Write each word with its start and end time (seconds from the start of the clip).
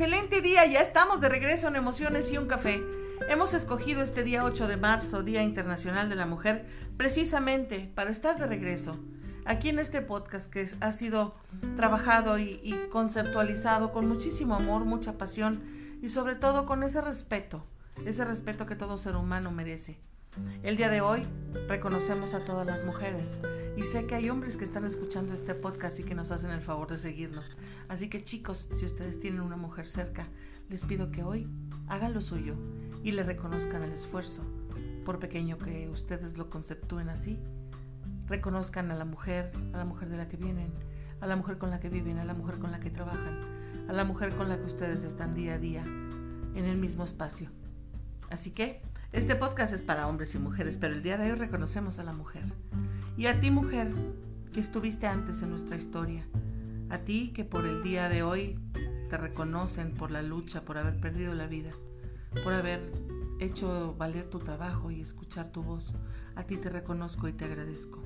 excelente 0.00 0.40
día, 0.40 0.64
ya 0.64 0.80
estamos 0.80 1.20
de 1.20 1.28
regreso 1.28 1.66
en 1.66 1.74
Emociones 1.74 2.30
y 2.30 2.38
un 2.38 2.46
café. 2.46 2.80
Hemos 3.28 3.52
escogido 3.52 4.00
este 4.00 4.22
día 4.22 4.44
8 4.44 4.68
de 4.68 4.76
marzo, 4.76 5.24
Día 5.24 5.42
Internacional 5.42 6.08
de 6.08 6.14
la 6.14 6.24
Mujer, 6.24 6.66
precisamente 6.96 7.90
para 7.96 8.10
estar 8.10 8.38
de 8.38 8.46
regreso 8.46 8.92
aquí 9.44 9.70
en 9.70 9.80
este 9.80 10.00
podcast 10.00 10.48
que 10.48 10.70
ha 10.78 10.92
sido 10.92 11.34
trabajado 11.74 12.38
y, 12.38 12.76
conceptualizado 12.92 13.90
con 13.90 14.06
muchísimo 14.06 14.54
amor, 14.54 14.84
mucha 14.84 15.18
pasión 15.18 15.64
y 16.00 16.10
sobre 16.10 16.36
todo 16.36 16.64
con 16.64 16.84
ese 16.84 17.00
respeto, 17.00 17.64
ese 18.06 18.24
respeto 18.24 18.66
que 18.66 18.76
todo 18.76 18.98
ser 18.98 19.16
humano 19.16 19.50
merece. 19.50 19.98
El 20.62 20.76
día 20.76 20.88
de 20.88 21.00
hoy 21.00 21.22
reconocemos 21.68 22.34
a 22.34 22.44
todas 22.44 22.66
las 22.66 22.84
mujeres 22.84 23.38
y 23.76 23.84
sé 23.84 24.06
que 24.06 24.16
hay 24.16 24.28
hombres 24.28 24.56
que 24.56 24.64
están 24.64 24.84
escuchando 24.84 25.34
este 25.34 25.54
podcast 25.54 26.00
y 26.00 26.02
que 26.02 26.14
nos 26.14 26.30
hacen 26.30 26.50
el 26.50 26.60
favor 26.60 26.88
de 26.88 26.98
seguirnos. 26.98 27.56
Así 27.88 28.10
que 28.10 28.24
chicos, 28.24 28.68
si 28.74 28.84
ustedes 28.84 29.20
tienen 29.20 29.40
una 29.40 29.56
mujer 29.56 29.86
cerca, 29.86 30.26
les 30.68 30.82
pido 30.84 31.12
que 31.12 31.22
hoy 31.22 31.48
hagan 31.86 32.12
lo 32.12 32.20
suyo 32.20 32.54
y 33.02 33.12
le 33.12 33.22
reconozcan 33.22 33.82
el 33.82 33.92
esfuerzo, 33.92 34.42
por 35.04 35.20
pequeño 35.20 35.58
que 35.58 35.88
ustedes 35.88 36.36
lo 36.36 36.50
conceptúen 36.50 37.08
así. 37.08 37.38
Reconozcan 38.26 38.90
a 38.90 38.94
la 38.94 39.04
mujer, 39.04 39.52
a 39.72 39.78
la 39.78 39.84
mujer 39.84 40.08
de 40.08 40.16
la 40.16 40.28
que 40.28 40.36
vienen, 40.36 40.72
a 41.20 41.26
la 41.26 41.36
mujer 41.36 41.58
con 41.58 41.70
la 41.70 41.80
que 41.80 41.88
viven, 41.88 42.18
a 42.18 42.24
la 42.24 42.34
mujer 42.34 42.58
con 42.58 42.72
la 42.72 42.80
que 42.80 42.90
trabajan, 42.90 43.86
a 43.88 43.92
la 43.92 44.04
mujer 44.04 44.34
con 44.34 44.48
la 44.48 44.58
que 44.58 44.64
ustedes 44.64 45.04
están 45.04 45.34
día 45.34 45.54
a 45.54 45.58
día 45.58 45.84
en 45.84 46.64
el 46.64 46.76
mismo 46.76 47.04
espacio. 47.04 47.50
Así 48.30 48.50
que 48.50 48.82
este 49.12 49.36
podcast 49.36 49.72
es 49.72 49.82
para 49.82 50.06
hombres 50.06 50.34
y 50.34 50.38
mujeres, 50.38 50.76
pero 50.76 50.94
el 50.94 51.02
día 51.02 51.16
de 51.16 51.32
hoy 51.32 51.38
reconocemos 51.38 51.98
a 51.98 52.04
la 52.04 52.12
mujer. 52.12 52.44
Y 53.16 53.26
a 53.26 53.40
ti, 53.40 53.50
mujer, 53.50 53.92
que 54.52 54.60
estuviste 54.60 55.06
antes 55.06 55.42
en 55.42 55.50
nuestra 55.50 55.76
historia. 55.76 56.26
A 56.90 56.98
ti 56.98 57.32
que 57.34 57.44
por 57.44 57.66
el 57.66 57.82
día 57.82 58.08
de 58.08 58.22
hoy 58.22 58.58
te 59.08 59.16
reconocen 59.16 59.94
por 59.94 60.10
la 60.10 60.22
lucha, 60.22 60.62
por 60.62 60.78
haber 60.78 61.00
perdido 61.00 61.34
la 61.34 61.46
vida, 61.46 61.70
por 62.44 62.52
haber 62.52 62.92
hecho 63.40 63.94
valer 63.96 64.28
tu 64.28 64.40
trabajo 64.40 64.90
y 64.90 65.00
escuchar 65.00 65.52
tu 65.52 65.62
voz. 65.62 65.94
A 66.36 66.44
ti 66.44 66.56
te 66.56 66.68
reconozco 66.68 67.28
y 67.28 67.32
te 67.32 67.46
agradezco. 67.46 68.02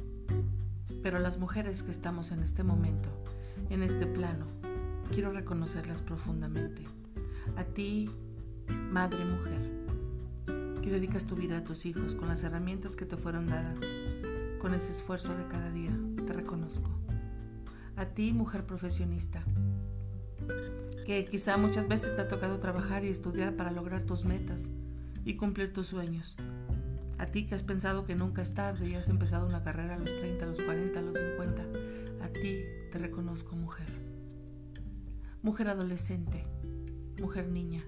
Pero 1.03 1.19
las 1.19 1.39
mujeres 1.39 1.83
que 1.83 1.91
estamos 1.91 2.31
en 2.31 2.43
este 2.43 2.63
momento, 2.63 3.09
en 3.71 3.83
este 3.83 4.07
plano, 4.07 4.47
quiero 5.13 5.33
reconocerlas 5.33 6.01
profundamente. 6.01 6.85
A 7.57 7.65
ti, 7.65 8.09
madre 8.69 9.25
mujer, 9.25 9.82
que 10.83 10.91
dedicas 10.91 11.27
tu 11.27 11.37
vida 11.37 11.59
a 11.59 11.65
tus 11.65 11.87
hijos 11.87 12.15
con 12.15 12.29
las 12.29 12.43
herramientas 12.43 12.97
que 12.97 13.07
te 13.07 13.17
fueron 13.17 13.47
dadas, 13.47 13.81
con 14.61 14.75
ese 14.75 14.91
esfuerzo 14.91 15.35
de 15.37 15.47
cada 15.47 15.71
día. 15.71 15.97
Te 16.27 16.33
reconozco. 16.33 16.91
A 17.97 18.07
ti, 18.07 18.33
mujer 18.33 18.67
profesionista, 18.67 19.45
que 21.07 21.25
quizá 21.25 21.57
muchas 21.57 21.87
veces 21.87 22.17
te 22.17 22.23
ha 22.23 22.29
tocado 22.29 22.59
trabajar 22.59 23.05
y 23.05 23.09
estudiar 23.09 23.55
para 23.55 23.71
lograr 23.71 24.03
tus 24.03 24.25
metas 24.25 24.63
y 25.25 25.37
cumplir 25.37 25.73
tus 25.73 25.87
sueños. 25.87 26.37
A 27.19 27.27
ti 27.27 27.47
que 27.47 27.55
has 27.55 27.63
pensado 27.63 28.05
que 28.05 28.17
nunca 28.17 28.43
es 28.43 28.53
tarde 28.53 28.89
y 28.89 28.95
has 28.97 29.09
empezado 29.09 29.47
una 29.47 29.63
carrera 29.63 29.95
a 29.95 29.99
los 29.99 30.11
30, 30.11 30.45
a 30.45 30.49
los 30.49 30.61
40, 30.61 30.99
a 30.99 31.03
los 31.03 31.15
50. 31.15 31.63
A 32.25 32.29
ti 32.29 32.65
te 32.91 32.99
reconozco, 32.99 33.55
mujer. 33.55 33.87
Mujer 35.43 35.69
adolescente, 35.69 36.43
mujer 37.21 37.49
niña, 37.49 37.83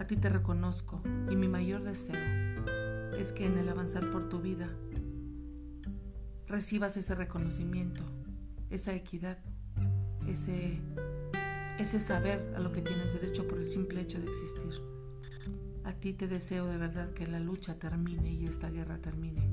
a 0.00 0.06
ti 0.06 0.16
te 0.16 0.30
reconozco 0.30 1.02
y 1.30 1.36
mi 1.36 1.46
mayor 1.46 1.84
deseo 1.84 2.16
es 3.18 3.32
que 3.32 3.44
en 3.44 3.58
el 3.58 3.68
avanzar 3.68 4.10
por 4.10 4.30
tu 4.30 4.40
vida 4.40 4.66
recibas 6.46 6.96
ese 6.96 7.14
reconocimiento, 7.14 8.02
esa 8.70 8.94
equidad, 8.94 9.36
ese, 10.26 10.80
ese 11.78 12.00
saber 12.00 12.54
a 12.56 12.60
lo 12.60 12.72
que 12.72 12.80
tienes 12.80 13.12
derecho 13.12 13.46
por 13.46 13.58
el 13.58 13.66
simple 13.66 14.00
hecho 14.00 14.18
de 14.18 14.28
existir. 14.28 14.80
A 15.84 15.92
ti 15.92 16.14
te 16.14 16.28
deseo 16.28 16.66
de 16.66 16.78
verdad 16.78 17.12
que 17.12 17.26
la 17.26 17.38
lucha 17.38 17.78
termine 17.78 18.32
y 18.32 18.46
esta 18.46 18.70
guerra 18.70 19.02
termine. 19.02 19.50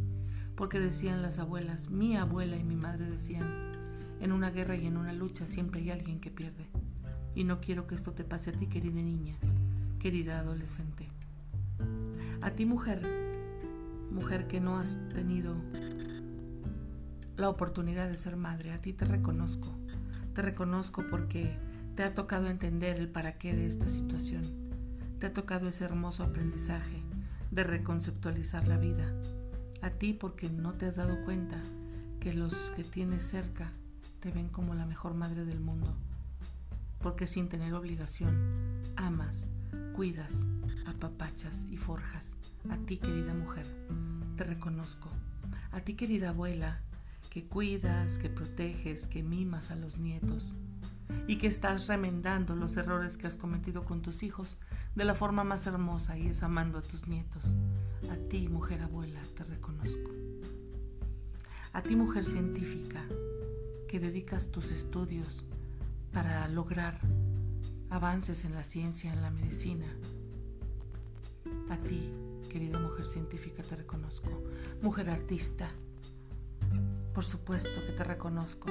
Porque 0.56 0.80
decían 0.80 1.22
las 1.22 1.40
abuelas, 1.40 1.90
mi 1.90 2.16
abuela 2.16 2.56
y 2.56 2.64
mi 2.64 2.78
madre 2.78 3.10
decían, 3.10 3.74
en 4.22 4.32
una 4.32 4.50
guerra 4.52 4.78
y 4.78 4.88
en 4.88 4.96
una 4.96 5.12
lucha 5.12 5.46
siempre 5.46 5.82
hay 5.82 5.92
alguien 5.92 6.22
que 6.22 6.32
pierde. 6.32 6.68
Y 7.36 7.44
no 7.44 7.60
quiero 7.60 7.86
que 7.86 7.96
esto 7.96 8.14
te 8.14 8.24
pase 8.24 8.52
a 8.52 8.54
ti, 8.54 8.68
querida 8.68 9.02
niña 9.02 9.36
querida 10.00 10.40
adolescente. 10.40 11.08
A 12.42 12.52
ti 12.52 12.66
mujer, 12.66 13.02
mujer 14.12 14.48
que 14.48 14.60
no 14.60 14.78
has 14.78 14.98
tenido 15.10 15.56
la 17.36 17.50
oportunidad 17.50 18.10
de 18.10 18.18
ser 18.18 18.36
madre, 18.36 18.72
a 18.72 18.82
ti 18.82 18.94
te 18.94 19.06
reconozco. 19.06 19.68
Te 20.34 20.42
reconozco 20.42 21.04
porque 21.10 21.56
te 21.96 22.04
ha 22.04 22.14
tocado 22.14 22.48
entender 22.48 22.98
el 22.98 23.10
para 23.10 23.38
qué 23.38 23.56
de 23.56 23.68
esta 23.68 23.90
situación. 23.90 24.44
Te 25.20 25.28
ha 25.28 25.34
tocado 25.34 25.68
ese 25.68 25.84
hermoso 25.84 26.24
aprendizaje 26.24 27.02
de 27.52 27.64
reconceptualizar 27.64 28.68
la 28.68 28.78
vida. 28.78 29.12
A 29.82 29.90
ti 29.90 30.14
porque 30.14 30.50
no 30.50 30.74
te 30.74 30.88
has 30.88 30.96
dado 30.96 31.24
cuenta 31.26 31.62
que 32.20 32.34
los 32.34 32.54
que 32.76 32.84
tienes 32.84 33.24
cerca 33.24 33.72
te 34.20 34.32
ven 34.32 34.50
como 34.50 34.74
la 34.76 34.86
mejor 34.86 35.14
madre 35.14 35.46
del 35.46 35.60
mundo. 35.60 35.96
Porque 37.02 37.28
sin 37.28 37.50
tener 37.50 37.74
obligación, 37.74 38.36
amas 38.96 39.44
cuidas, 39.98 40.32
apapachas 40.86 41.66
y 41.72 41.76
forjas. 41.76 42.24
A 42.70 42.78
ti, 42.78 42.98
querida 42.98 43.34
mujer, 43.34 43.66
te 44.36 44.44
reconozco. 44.44 45.10
A 45.72 45.82
ti, 45.82 45.96
querida 45.96 46.30
abuela, 46.30 46.82
que 47.32 47.46
cuidas, 47.46 48.20
que 48.20 48.30
proteges, 48.30 49.08
que 49.08 49.24
mimas 49.24 49.72
a 49.72 49.76
los 49.76 49.98
nietos 49.98 50.54
y 51.26 51.40
que 51.40 51.48
estás 51.48 51.88
remendando 51.88 52.56
los 52.56 52.78
errores 52.78 53.18
que 53.18 53.26
has 53.26 53.36
cometido 53.36 53.86
con 53.86 54.04
tus 54.04 54.22
hijos 54.22 54.58
de 54.94 55.04
la 55.04 55.16
forma 55.16 55.44
más 55.44 55.66
hermosa 55.66 56.16
y 56.16 56.28
es 56.28 56.44
amando 56.44 56.78
a 56.78 56.84
tus 56.84 57.08
nietos. 57.08 57.46
A 58.12 58.18
ti, 58.30 58.50
mujer 58.50 58.84
abuela, 58.84 59.22
te 59.36 59.46
reconozco. 59.46 60.12
A 61.74 61.82
ti, 61.82 61.96
mujer 61.96 62.24
científica, 62.24 63.04
que 63.88 64.00
dedicas 64.00 64.52
tus 64.52 64.70
estudios 64.70 65.44
para 66.14 66.48
lograr 66.50 67.00
avances 67.90 68.46
en 68.46 68.54
la 68.54 68.64
ciencia, 68.64 69.12
en 69.14 69.22
la 69.22 69.32
medicina. 69.32 69.86
A 71.70 71.78
ti, 71.78 72.12
querida 72.50 72.80
mujer 72.80 73.08
científica, 73.08 73.64
te 73.64 73.76
reconozco. 73.76 74.30
Mujer 74.82 75.10
artista, 75.10 75.70
por 77.14 77.26
supuesto 77.26 77.70
que 77.86 77.94
te 77.94 78.04
reconozco. 78.04 78.68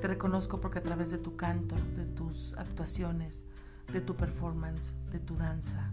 Te 0.00 0.08
reconozco 0.08 0.60
porque 0.60 0.78
a 0.78 0.82
través 0.82 1.10
de 1.10 1.18
tu 1.18 1.36
canto, 1.36 1.76
de 1.96 2.06
tus 2.06 2.54
actuaciones, 2.54 3.44
de 3.92 4.00
tu 4.00 4.16
performance, 4.16 4.92
de 5.10 5.20
tu 5.20 5.36
danza, 5.36 5.92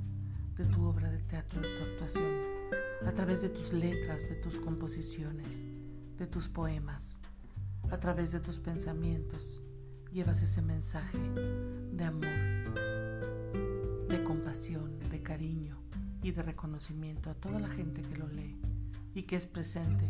de 0.57 0.65
tu 0.65 0.83
obra 0.83 1.11
de 1.11 1.19
teatro, 1.19 1.61
de 1.61 1.67
tu 1.77 1.83
actuación, 1.83 2.41
a 3.05 3.11
través 3.11 3.41
de 3.41 3.49
tus 3.49 3.71
letras, 3.71 4.21
de 4.21 4.35
tus 4.35 4.57
composiciones, 4.57 5.47
de 6.17 6.27
tus 6.27 6.47
poemas, 6.47 7.03
a 7.91 7.97
través 7.99 8.31
de 8.31 8.39
tus 8.39 8.59
pensamientos, 8.59 9.61
llevas 10.11 10.41
ese 10.41 10.61
mensaje 10.61 11.19
de 11.91 12.03
amor, 12.03 12.23
de 14.07 14.23
compasión, 14.23 14.97
de 15.11 15.21
cariño 15.21 15.77
y 16.23 16.31
de 16.31 16.41
reconocimiento 16.41 17.29
a 17.29 17.35
toda 17.35 17.59
la 17.59 17.69
gente 17.69 18.01
que 18.01 18.17
lo 18.17 18.27
lee 18.27 18.59
y 19.13 19.23
que 19.23 19.35
es 19.35 19.45
presente 19.45 20.09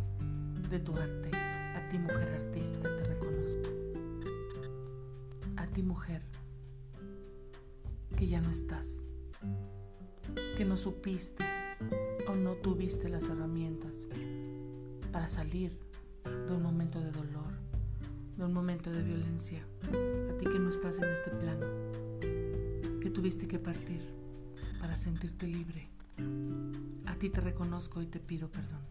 de 0.69 0.79
tu 0.79 0.95
arte. 0.95 1.31
A 1.33 1.89
ti 1.89 1.97
mujer 1.97 2.29
artista 2.45 2.81
te 2.81 3.03
reconozco. 3.03 3.69
A 5.57 5.67
ti 5.67 5.83
mujer 5.83 6.21
que 8.15 8.27
ya 8.27 8.39
no 8.41 8.51
estás, 8.51 8.87
que 10.57 10.65
no 10.65 10.77
supiste 10.77 11.43
o 12.27 12.35
no 12.35 12.53
tuviste 12.53 13.09
las 13.09 13.23
herramientas 13.23 14.07
para 15.11 15.27
salir 15.27 15.77
de 16.23 16.53
un 16.53 16.61
momento 16.61 16.99
de 16.99 17.11
dolor 17.11 17.59
de 18.39 18.45
un 18.45 18.53
momento 18.53 18.89
de 18.89 19.03
violencia, 19.03 19.61
a 19.89 20.37
ti 20.37 20.45
que 20.45 20.59
no 20.59 20.69
estás 20.69 20.97
en 20.97 21.09
este 21.09 21.31
plano, 21.31 21.65
que 22.99 23.09
tuviste 23.09 23.47
que 23.47 23.59
partir 23.59 24.01
para 24.79 24.97
sentirte 24.97 25.47
libre. 25.47 25.87
A 27.05 27.15
ti 27.15 27.29
te 27.29 27.41
reconozco 27.41 28.01
y 28.01 28.07
te 28.07 28.19
pido 28.19 28.49
perdón. 28.49 28.81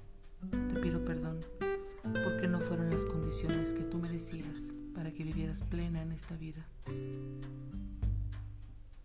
Te 0.50 0.80
pido 0.80 1.04
perdón 1.04 1.40
porque 2.02 2.48
no 2.48 2.60
fueron 2.60 2.90
las 2.90 3.04
condiciones 3.04 3.72
que 3.72 3.82
tú 3.82 3.98
merecías 3.98 4.68
para 4.94 5.12
que 5.12 5.24
vivieras 5.24 5.62
plena 5.64 6.02
en 6.02 6.12
esta 6.12 6.36
vida. 6.36 6.66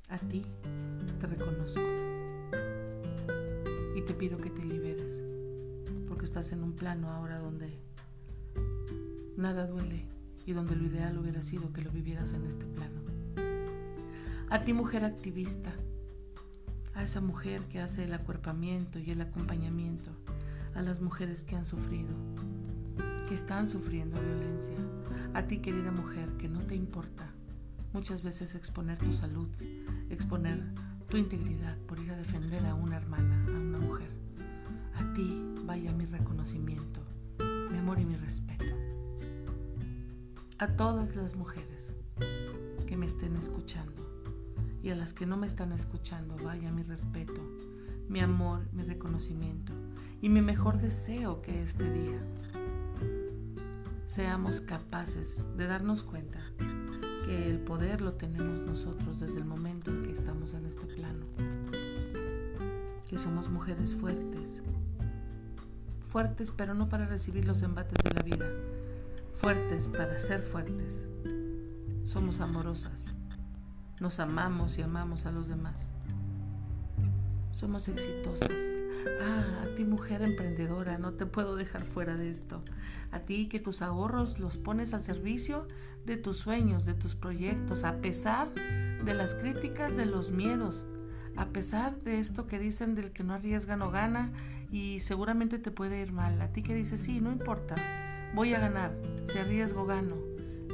A 0.09 0.17
ti 0.17 0.45
te 1.19 1.27
reconozco 1.27 1.81
y 3.95 4.01
te 4.01 4.13
pido 4.13 4.37
que 4.37 4.49
te 4.49 4.63
liberes 4.63 5.17
porque 6.07 6.25
estás 6.25 6.51
en 6.51 6.63
un 6.63 6.73
plano 6.73 7.09
ahora 7.09 7.39
donde 7.39 7.73
nada 9.37 9.65
duele 9.65 10.12
y 10.45 10.53
donde 10.53 10.75
lo 10.75 10.85
ideal 10.85 11.17
hubiera 11.17 11.41
sido 11.41 11.71
que 11.73 11.81
lo 11.81 11.91
vivieras 11.91 12.33
en 12.33 12.45
este 12.45 12.65
plano. 12.65 13.01
A 14.49 14.61
ti 14.61 14.73
mujer 14.73 15.03
activista, 15.03 15.73
a 16.93 17.03
esa 17.03 17.21
mujer 17.21 17.61
que 17.69 17.79
hace 17.79 18.03
el 18.03 18.13
acuerpamiento 18.13 18.99
y 18.99 19.11
el 19.11 19.21
acompañamiento 19.21 20.11
a 20.75 20.81
las 20.81 21.01
mujeres 21.01 21.43
que 21.43 21.55
han 21.55 21.65
sufrido, 21.65 22.13
que 23.27 23.35
están 23.35 23.67
sufriendo 23.67 24.21
violencia, 24.21 24.77
a 25.33 25.43
ti 25.43 25.59
querida 25.59 25.91
mujer 25.91 26.29
que 26.37 26.49
no 26.49 26.59
te 26.61 26.75
importa 26.75 27.33
muchas 27.93 28.23
veces 28.23 28.55
exponer 28.55 28.97
tu 28.97 29.13
salud, 29.13 29.47
exponer 30.09 30.63
tu 31.09 31.17
integridad 31.17 31.77
por 31.87 31.99
ir 31.99 32.11
a 32.11 32.17
defender 32.17 32.65
a 32.65 32.73
una 32.73 32.97
hermana, 32.97 33.45
a 33.47 33.59
una 33.59 33.77
mujer. 33.77 34.09
A 34.95 35.13
ti 35.13 35.41
vaya 35.63 35.91
mi 35.91 36.05
reconocimiento, 36.05 37.01
mi 37.71 37.77
amor 37.77 37.99
y 37.99 38.05
mi 38.05 38.15
respeto. 38.15 38.72
A 40.63 40.77
todas 40.77 41.13
las 41.17 41.35
mujeres 41.35 41.89
que 42.87 42.95
me 42.95 43.05
estén 43.05 43.35
escuchando 43.35 44.01
y 44.81 44.91
a 44.91 44.95
las 44.95 45.11
que 45.13 45.25
no 45.25 45.35
me 45.35 45.45
están 45.45 45.73
escuchando, 45.73 46.37
vaya 46.41 46.71
mi 46.71 46.83
respeto, 46.83 47.41
mi 48.07 48.21
amor, 48.21 48.61
mi 48.71 48.83
reconocimiento 48.83 49.73
y 50.21 50.29
mi 50.29 50.41
mejor 50.41 50.79
deseo 50.79 51.41
que 51.41 51.63
este 51.63 51.91
día 51.91 52.17
seamos 54.05 54.61
capaces 54.61 55.43
de 55.57 55.67
darnos 55.67 56.01
cuenta 56.01 56.39
que 57.25 57.49
el 57.51 57.59
poder 57.59 57.99
lo 57.99 58.13
tenemos 58.13 58.61
nosotros 58.61 59.19
desde 59.19 59.39
el 59.39 59.45
momento 59.45 59.91
en 59.91 60.03
que 60.03 60.13
estamos 60.13 60.53
en 60.53 60.65
este 60.65 60.85
plano, 60.85 61.25
que 63.09 63.17
somos 63.17 63.49
mujeres 63.49 63.95
fuertes, 63.95 64.63
fuertes 66.07 66.53
pero 66.55 66.73
no 66.73 66.87
para 66.87 67.05
recibir 67.05 67.45
los 67.45 67.63
embates 67.63 67.97
de 68.01 68.13
la 68.15 68.21
vida, 68.21 68.45
fuertes 69.43 69.89
para 69.89 70.17
ser 70.21 70.41
fuertes. 70.41 70.97
Somos 72.05 72.39
amorosas, 72.39 73.13
nos 73.99 74.21
amamos 74.21 74.77
y 74.77 74.81
amamos 74.83 75.25
a 75.25 75.33
los 75.33 75.49
demás. 75.49 75.75
Somos 77.51 77.89
exitosas. 77.89 78.49
Ah, 79.21 79.65
a 79.65 79.75
ti 79.75 79.83
mujer 79.83 80.21
emprendedora, 80.21 80.97
no 80.97 81.11
te 81.15 81.25
puedo 81.25 81.57
dejar 81.57 81.83
fuera 81.83 82.15
de 82.15 82.31
esto. 82.31 82.63
A 83.11 83.19
ti 83.19 83.49
que 83.49 83.59
tus 83.59 83.81
ahorros 83.81 84.39
los 84.39 84.55
pones 84.55 84.93
al 84.93 85.03
servicio 85.03 85.67
de 86.05 86.15
tus 86.15 86.37
sueños, 86.37 86.85
de 86.85 86.93
tus 86.93 87.13
proyectos, 87.13 87.83
a 87.83 87.97
pesar 87.97 88.47
de 88.53 89.13
las 89.13 89.35
críticas, 89.35 89.97
de 89.97 90.05
los 90.05 90.31
miedos, 90.31 90.85
a 91.35 91.47
pesar 91.47 91.97
de 91.99 92.21
esto 92.21 92.47
que 92.47 92.59
dicen 92.59 92.95
del 92.95 93.11
que 93.11 93.25
no 93.25 93.33
arriesga 93.33 93.75
no 93.75 93.91
gana 93.91 94.31
y 94.71 95.01
seguramente 95.01 95.59
te 95.59 95.69
puede 95.69 96.01
ir 96.01 96.13
mal. 96.13 96.41
A 96.41 96.53
ti 96.53 96.63
que 96.63 96.73
dices, 96.73 97.01
sí, 97.01 97.19
no 97.19 97.29
importa, 97.29 97.75
voy 98.33 98.53
a 98.55 98.59
ganar, 98.59 98.91
si 99.31 99.37
arriesgo 99.37 99.85
gano, 99.85 100.15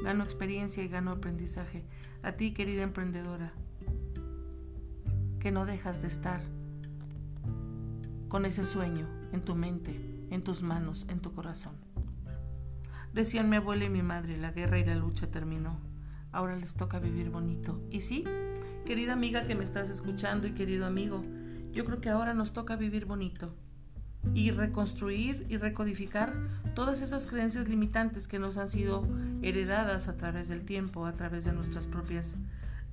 gano 0.04 0.24
experiencia 0.24 0.84
y 0.84 0.88
gano 0.88 1.12
aprendizaje. 1.12 1.84
A 2.24 2.34
ti 2.34 2.54
querida 2.54 2.84
emprendedora, 2.84 3.52
que 5.40 5.52
no 5.52 5.66
dejas 5.66 6.02
de 6.02 6.08
estar 6.08 6.42
con 8.30 8.46
ese 8.46 8.66
sueño 8.66 9.08
en 9.34 9.42
tu 9.42 9.56
mente, 9.56 10.00
en 10.30 10.44
tus 10.44 10.62
manos, 10.62 11.06
en 11.10 11.20
tu 11.20 11.34
corazón. 11.34 11.74
Decían 13.14 13.50
mi 13.50 13.58
abuela 13.58 13.86
y 13.86 13.90
mi 13.90 14.04
madre, 14.04 14.38
la 14.38 14.52
guerra 14.52 14.80
y 14.80 14.86
la 14.86 14.96
lucha 14.96 15.32
terminó. 15.32 15.80
Ahora 16.32 16.56
les 16.56 16.76
toca 16.76 17.00
vivir 17.00 17.30
bonito. 17.30 17.82
Y 17.90 18.02
sí, 18.02 18.24
querida 18.86 19.14
amiga 19.14 19.44
que 19.44 19.56
me 19.56 19.64
estás 19.64 19.90
escuchando 19.90 20.48
y 20.48 20.52
querido 20.52 20.86
amigo, 20.86 21.22
yo 21.72 21.86
creo 21.86 22.02
que 22.02 22.10
ahora 22.10 22.34
nos 22.34 22.54
toca 22.54 22.76
vivir 22.76 23.06
bonito 23.06 23.54
y 24.34 24.52
reconstruir 24.52 25.46
y 25.50 25.58
recodificar 25.58 26.34
todas 26.76 27.02
esas 27.02 27.26
creencias 27.26 27.68
limitantes 27.68 28.28
que 28.28 28.40
nos 28.40 28.58
han 28.58 28.70
sido 28.70 29.08
heredadas 29.42 30.08
a 30.08 30.18
través 30.18 30.48
del 30.50 30.66
tiempo, 30.66 31.06
a 31.06 31.14
través 31.14 31.46
de 31.46 31.54
nuestras 31.54 31.88
propias 31.88 32.28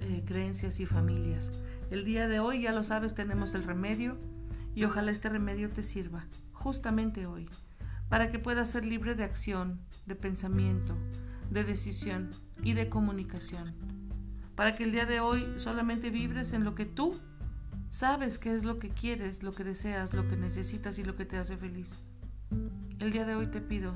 eh, 0.01 0.23
creencias 0.27 0.81
y 0.81 0.87
familias. 0.87 1.45
El 1.91 2.05
día 2.05 2.29
de 2.29 2.41
hoy, 2.41 2.63
ya 2.63 2.73
lo 2.73 2.83
sabes, 2.83 3.15
tenemos 3.15 3.55
el 3.55 3.65
remedio 3.65 4.17
y 4.75 4.85
ojalá 4.85 5.11
este 5.11 5.29
remedio 5.29 5.71
te 5.71 5.83
sirva 5.83 6.27
justamente 6.53 7.27
hoy 7.27 7.49
para 8.09 8.31
que 8.31 8.39
puedas 8.39 8.71
ser 8.71 8.85
libre 8.85 9.15
de 9.15 9.25
acción, 9.25 9.81
de 10.07 10.15
pensamiento, 10.15 10.97
de 11.51 11.65
decisión 11.65 12.31
y 12.63 12.75
de 12.75 12.89
comunicación. 12.89 13.75
Para 14.55 14.77
que 14.77 14.85
el 14.85 14.93
día 14.93 15.07
de 15.07 15.21
hoy 15.21 15.45
solamente 15.59 16.11
vibres 16.11 16.53
en 16.53 16.65
lo 16.65 16.75
que 16.75 16.87
tú 16.87 17.15
sabes 17.97 18.39
que 18.39 18.55
es 18.55 18.63
lo 18.63 18.79
que 18.79 18.91
quieres, 18.91 19.43
lo 19.43 19.53
que 19.53 19.65
deseas, 19.65 20.13
lo 20.13 20.29
que 20.29 20.37
necesitas 20.37 20.99
y 20.99 21.03
lo 21.03 21.17
que 21.17 21.25
te 21.25 21.39
hace 21.39 21.57
feliz. 21.57 21.89
El 22.99 23.11
día 23.11 23.25
de 23.25 23.35
hoy 23.35 23.47
te 23.47 23.63
pido 23.63 23.95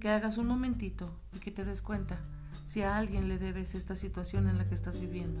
que 0.00 0.08
hagas 0.08 0.38
un 0.38 0.48
momentito 0.48 1.08
y 1.36 1.38
que 1.38 1.52
te 1.52 1.64
des 1.64 1.82
cuenta 1.82 2.18
si 2.66 2.82
a 2.82 2.96
alguien 2.96 3.28
le 3.28 3.38
debes 3.38 3.76
esta 3.76 3.94
situación 3.94 4.48
en 4.48 4.58
la 4.58 4.68
que 4.68 4.74
estás 4.74 5.00
viviendo, 5.00 5.40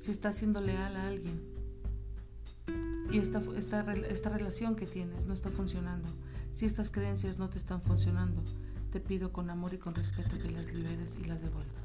si 0.00 0.10
estás 0.10 0.38
siendo 0.38 0.60
leal 0.60 0.96
a 0.96 1.06
alguien 1.06 1.40
y 3.12 3.18
esta, 3.18 3.40
esta, 3.56 3.92
esta 3.92 4.30
relación 4.30 4.74
que 4.74 4.86
tienes 4.86 5.26
no 5.26 5.34
está 5.34 5.50
funcionando, 5.50 6.08
si 6.54 6.66
estas 6.66 6.90
creencias 6.90 7.38
no 7.38 7.48
te 7.48 7.58
están 7.58 7.80
funcionando, 7.80 8.42
te 8.90 8.98
pido 8.98 9.32
con 9.32 9.50
amor 9.50 9.72
y 9.74 9.78
con 9.78 9.94
respeto 9.94 10.36
que 10.36 10.50
las 10.50 10.66
liberes 10.66 11.16
y 11.22 11.26
las 11.26 11.40
devuelvas. 11.40 11.84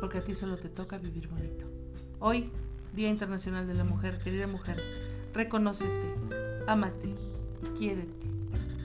Porque 0.00 0.16
a 0.16 0.22
ti 0.22 0.34
solo 0.34 0.56
te 0.56 0.70
toca 0.70 0.96
vivir 0.96 1.28
bonito. 1.28 1.66
Hoy, 2.20 2.50
Día 2.94 3.08
Internacional 3.08 3.66
de 3.66 3.74
la 3.74 3.84
Mujer, 3.84 4.18
querida 4.18 4.46
mujer, 4.46 4.82
reconócete, 5.32 6.14
ámate, 6.66 7.14
quiérete, 7.78 8.26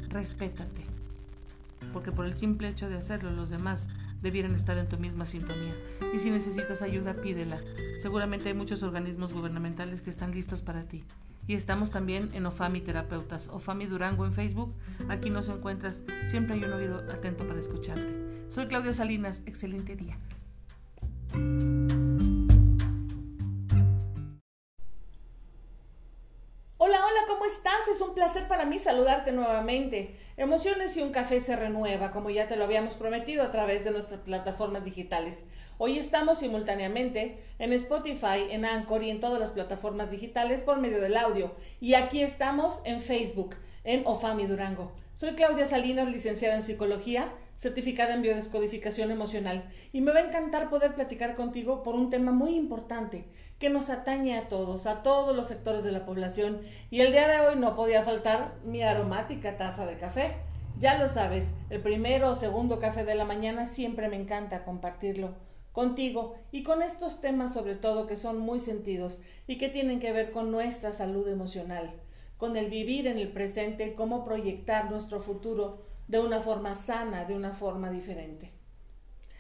respétate. 0.10 0.86
Porque 1.94 2.12
por 2.12 2.26
el 2.26 2.34
simple 2.34 2.68
hecho 2.68 2.90
de 2.90 2.98
hacerlo, 2.98 3.32
los 3.32 3.50
demás 3.50 3.88
debieran 4.22 4.56
estar 4.56 4.78
en 4.78 4.88
tu 4.88 4.98
misma 4.98 5.26
sintonía. 5.26 5.76
Y 6.14 6.20
si 6.20 6.30
necesitas 6.30 6.82
ayuda, 6.82 7.14
pídela. 7.14 7.60
Seguramente 8.02 8.50
hay 8.50 8.54
muchos 8.54 8.84
organismos 8.84 9.34
gubernamentales 9.34 10.02
que 10.02 10.10
están 10.10 10.32
listos 10.32 10.62
para 10.62 10.84
ti 10.84 11.04
y 11.48 11.54
estamos 11.54 11.92
también 11.92 12.30
en 12.34 12.46
Ofami 12.46 12.82
Terapeutas, 12.82 13.50
Ofami 13.50 13.86
Durango 13.86 14.26
en 14.26 14.34
Facebook. 14.34 14.74
Aquí 15.10 15.30
nos 15.30 15.50
encuentras, 15.50 16.02
siempre 16.30 16.56
hay 16.56 16.64
un 16.64 16.74
oído 16.74 16.98
atento 17.12 17.48
para 17.48 17.60
escucharte. 17.60 18.08
Soy 18.50 18.68
Claudia 18.68 18.94
Salinas, 18.94 19.42
excelente 19.46 19.96
día. 19.96 20.18
Saludarte 28.80 29.32
nuevamente. 29.32 30.16
Emociones 30.38 30.96
y 30.98 31.02
un 31.02 31.12
café 31.12 31.40
se 31.40 31.56
renueva, 31.56 32.12
como 32.12 32.30
ya 32.30 32.48
te 32.48 32.56
lo 32.56 32.64
habíamos 32.64 32.96
prometido 32.96 33.44
a 33.44 33.52
través 33.52 33.84
de 33.84 33.92
nuestras 33.92 34.22
plataformas 34.22 34.84
digitales. 34.84 35.44
Hoy 35.78 35.98
estamos 35.98 36.40
simultáneamente 36.40 37.40
en 37.60 37.74
Spotify, 37.74 38.48
en 38.50 38.66
Anchor 38.66 39.04
y 39.04 39.10
en 39.10 39.20
todas 39.20 39.40
las 39.40 39.52
plataformas 39.52 40.12
digitales 40.12 40.62
por 40.62 40.80
medio 40.80 41.02
del 41.02 41.18
audio. 41.18 41.56
Y 41.80 41.94
aquí 41.94 42.22
estamos 42.22 42.82
en 42.86 43.02
Facebook, 43.02 43.56
en 43.84 44.04
Ofami 44.06 44.46
Durango. 44.46 44.92
Soy 45.16 45.32
Claudia 45.36 45.66
Salinas, 45.66 46.10
licenciada 46.10 46.56
en 46.56 46.62
psicología 46.62 47.32
certificada 47.56 48.14
en 48.14 48.22
biodescodificación 48.22 49.12
emocional, 49.12 49.70
y 49.94 50.02
me 50.02 50.12
va 50.12 50.20
a 50.20 50.28
encantar 50.28 50.70
poder 50.70 50.96
platicar 50.96 51.36
contigo 51.36 51.84
por 51.84 51.96
un 51.96 52.10
tema 52.10 52.32
muy 52.32 52.56
importante 52.56 53.26
que 53.60 53.70
nos 53.70 53.90
atañe 53.90 54.38
a 54.38 54.48
todos, 54.48 54.86
a 54.86 55.04
todos 55.04 55.36
los 55.36 55.48
sectores 55.48 55.84
de 55.84 55.92
la 55.92 56.06
población, 56.06 56.62
y 56.90 57.02
el 57.02 57.12
día 57.12 57.28
de 57.28 57.40
hoy 57.48 57.56
no 57.56 57.76
podía 57.76 58.04
faltar 58.04 58.56
mi 58.64 58.84
aromática 58.84 59.58
taza 59.58 59.86
de 59.86 59.98
café. 59.98 60.36
Ya 60.78 60.98
lo 60.98 61.08
sabes, 61.08 61.52
el 61.70 61.82
primero 61.82 62.32
o 62.32 62.36
segundo 62.36 62.80
café 62.82 63.06
de 63.06 63.16
la 63.16 63.24
mañana 63.24 63.66
siempre 63.66 64.10
me 64.10 64.18
encanta 64.18 64.66
compartirlo 64.66 65.36
contigo 65.72 66.36
y 66.52 66.64
con 66.64 66.82
estos 66.82 67.20
temas 67.20 67.54
sobre 67.54 67.76
todo 67.76 68.08
que 68.08 68.16
son 68.16 68.40
muy 68.40 68.60
sentidos 68.60 69.20
y 69.46 69.58
que 69.58 69.70
tienen 69.70 70.00
que 70.00 70.12
ver 70.12 70.32
con 70.32 70.52
nuestra 70.52 70.92
salud 70.92 71.28
emocional, 71.28 71.92
con 72.38 72.58
el 72.58 72.70
vivir 72.70 73.08
en 73.08 73.18
el 73.18 73.30
presente, 73.30 73.94
cómo 73.94 74.26
proyectar 74.26 74.90
nuestro 74.90 75.22
futuro 75.22 75.86
de 76.08 76.20
una 76.20 76.42
forma 76.42 76.76
sana, 76.76 77.26
de 77.26 77.36
una 77.36 77.54
forma 77.54 77.90
diferente. 77.90 78.52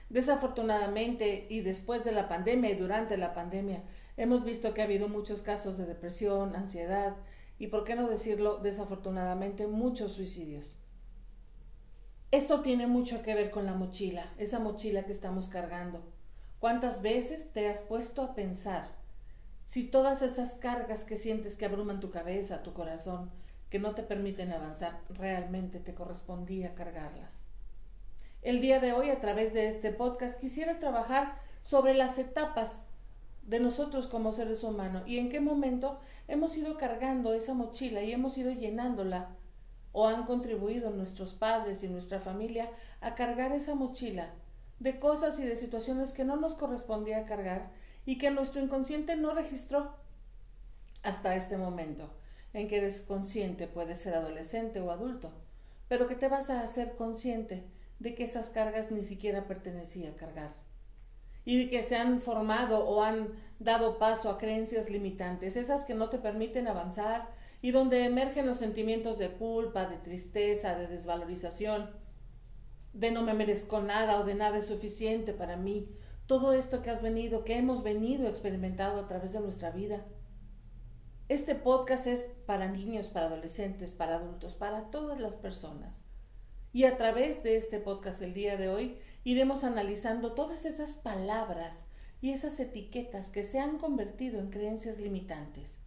Desafortunadamente, 0.09 1.47
y 1.49 1.61
después 1.61 2.03
de 2.03 2.11
la 2.11 2.27
pandemia 2.27 2.71
y 2.71 2.75
durante 2.75 3.17
la 3.17 3.33
pandemia, 3.33 3.83
hemos 4.17 4.43
visto 4.43 4.73
que 4.73 4.81
ha 4.81 4.85
habido 4.85 5.07
muchos 5.07 5.41
casos 5.41 5.77
de 5.77 5.85
depresión, 5.85 6.55
ansiedad 6.55 7.15
y, 7.57 7.67
por 7.67 7.83
qué 7.83 7.95
no 7.95 8.07
decirlo, 8.07 8.57
desafortunadamente, 8.57 9.67
muchos 9.67 10.13
suicidios. 10.13 10.77
Esto 12.31 12.61
tiene 12.61 12.87
mucho 12.87 13.21
que 13.21 13.33
ver 13.33 13.49
con 13.49 13.65
la 13.65 13.73
mochila, 13.73 14.33
esa 14.37 14.59
mochila 14.59 15.05
que 15.05 15.11
estamos 15.11 15.47
cargando. 15.47 16.01
¿Cuántas 16.59 17.01
veces 17.01 17.51
te 17.53 17.69
has 17.69 17.79
puesto 17.79 18.21
a 18.21 18.35
pensar 18.35 18.89
si 19.65 19.83
todas 19.83 20.21
esas 20.21 20.53
cargas 20.53 21.03
que 21.03 21.17
sientes 21.17 21.55
que 21.55 21.65
abruman 21.65 21.99
tu 21.99 22.11
cabeza, 22.11 22.61
tu 22.61 22.73
corazón, 22.73 23.31
que 23.75 23.79
no 23.79 23.93
te 23.93 24.03
permiten 24.03 24.53
avanzar, 24.53 25.01
realmente 25.09 25.81
te 25.81 25.93
correspondía 25.93 26.75
cargarlas. 26.75 27.43
El 28.41 28.61
día 28.61 28.79
de 28.79 28.93
hoy, 28.93 29.09
a 29.09 29.19
través 29.19 29.53
de 29.53 29.67
este 29.67 29.91
podcast, 29.91 30.39
quisiera 30.39 30.79
trabajar 30.79 31.41
sobre 31.61 31.93
las 31.93 32.17
etapas 32.17 32.85
de 33.41 33.59
nosotros 33.59 34.07
como 34.07 34.31
seres 34.31 34.63
humanos 34.63 35.03
y 35.05 35.17
en 35.17 35.27
qué 35.27 35.41
momento 35.41 35.99
hemos 36.29 36.55
ido 36.55 36.77
cargando 36.77 37.33
esa 37.33 37.53
mochila 37.53 38.01
y 38.01 38.13
hemos 38.13 38.37
ido 38.37 38.49
llenándola 38.49 39.35
o 39.91 40.07
han 40.07 40.25
contribuido 40.25 40.91
nuestros 40.91 41.33
padres 41.33 41.83
y 41.83 41.89
nuestra 41.89 42.21
familia 42.21 42.71
a 43.01 43.13
cargar 43.13 43.51
esa 43.51 43.75
mochila 43.75 44.29
de 44.79 44.99
cosas 44.99 45.37
y 45.37 45.43
de 45.43 45.57
situaciones 45.57 46.13
que 46.13 46.23
no 46.23 46.37
nos 46.37 46.55
correspondía 46.55 47.25
cargar 47.25 47.71
y 48.05 48.19
que 48.19 48.31
nuestro 48.31 48.61
inconsciente 48.61 49.17
no 49.17 49.33
registró 49.33 49.97
hasta 51.03 51.35
este 51.35 51.57
momento 51.57 52.09
en 52.55 52.69
que 52.69 52.77
eres 52.77 53.01
consciente, 53.01 53.67
puedes 53.67 53.99
ser 53.99 54.15
adolescente 54.15 54.79
o 54.79 54.89
adulto, 54.89 55.31
pero 55.89 56.07
que 56.07 56.15
te 56.15 56.29
vas 56.29 56.49
a 56.49 56.61
hacer 56.61 56.95
consciente 56.95 57.63
de 57.99 58.15
que 58.15 58.23
esas 58.23 58.49
cargas 58.49 58.91
ni 58.91 59.03
siquiera 59.03 59.45
pertenecía 59.45 60.09
a 60.11 60.15
cargar. 60.15 60.53
y 61.47 61.69
que 61.69 61.83
se 61.83 61.95
han 61.95 62.21
formado 62.21 62.87
o 62.87 63.03
han 63.03 63.33
dado 63.59 63.99
paso 63.99 64.31
a 64.31 64.39
creencias 64.39 64.89
limitantes, 64.89 65.55
esas 65.57 65.85
que 65.85 65.93
no 65.93 66.09
te 66.09 66.17
permiten 66.17 66.67
avanzar 66.67 67.29
y 67.61 67.69
donde 67.71 68.03
emergen 68.03 68.47
los 68.47 68.57
sentimientos 68.57 69.19
de 69.19 69.29
culpa, 69.29 69.85
de 69.85 69.97
tristeza, 69.97 70.75
de 70.75 70.87
desvalorización, 70.87 71.91
de 72.93 73.11
no 73.11 73.21
me 73.21 73.33
merezco 73.35 73.81
nada 73.81 74.19
o 74.19 74.23
de 74.23 74.33
nada 74.33 74.57
es 74.57 74.65
suficiente 74.65 75.33
para 75.33 75.57
mí. 75.57 75.87
Todo 76.25 76.53
esto 76.53 76.81
que 76.81 76.89
has 76.89 77.01
venido, 77.03 77.43
que 77.43 77.57
hemos 77.57 77.83
venido 77.83 78.27
experimentado 78.27 78.99
a 78.99 79.07
través 79.07 79.33
de 79.33 79.41
nuestra 79.41 79.69
vida. 79.69 80.03
Este 81.27 81.55
podcast 81.55 82.05
es 82.05 82.27
para 82.45 82.67
niños, 82.67 83.07
para 83.07 83.25
adolescentes, 83.25 83.91
para 83.91 84.17
adultos, 84.17 84.53
para 84.53 84.91
todas 84.91 85.19
las 85.19 85.35
personas. 85.35 86.03
Y 86.71 86.83
a 86.83 86.97
través 86.97 87.41
de 87.41 87.57
este 87.57 87.79
podcast 87.79 88.21
el 88.21 88.35
día 88.35 88.57
de 88.57 88.69
hoy 88.69 88.99
iremos 89.23 89.63
analizando 89.63 90.33
todas 90.33 90.65
esas 90.65 90.93
palabras 90.93 91.87
y 92.21 92.29
esas 92.29 92.59
etiquetas 92.59 93.31
que 93.31 93.41
se 93.41 93.59
han 93.59 93.79
convertido 93.79 94.39
en 94.39 94.51
creencias 94.51 94.99
limitantes. 94.99 95.79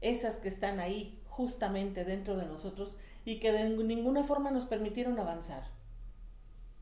Esas 0.00 0.36
que 0.36 0.46
están 0.46 0.78
ahí 0.78 1.20
justamente 1.24 2.04
dentro 2.04 2.36
de 2.36 2.46
nosotros 2.46 2.96
y 3.24 3.40
que 3.40 3.50
de 3.50 3.70
ninguna 3.70 4.22
forma 4.22 4.52
nos 4.52 4.66
permitieron 4.66 5.18
avanzar. 5.18 5.64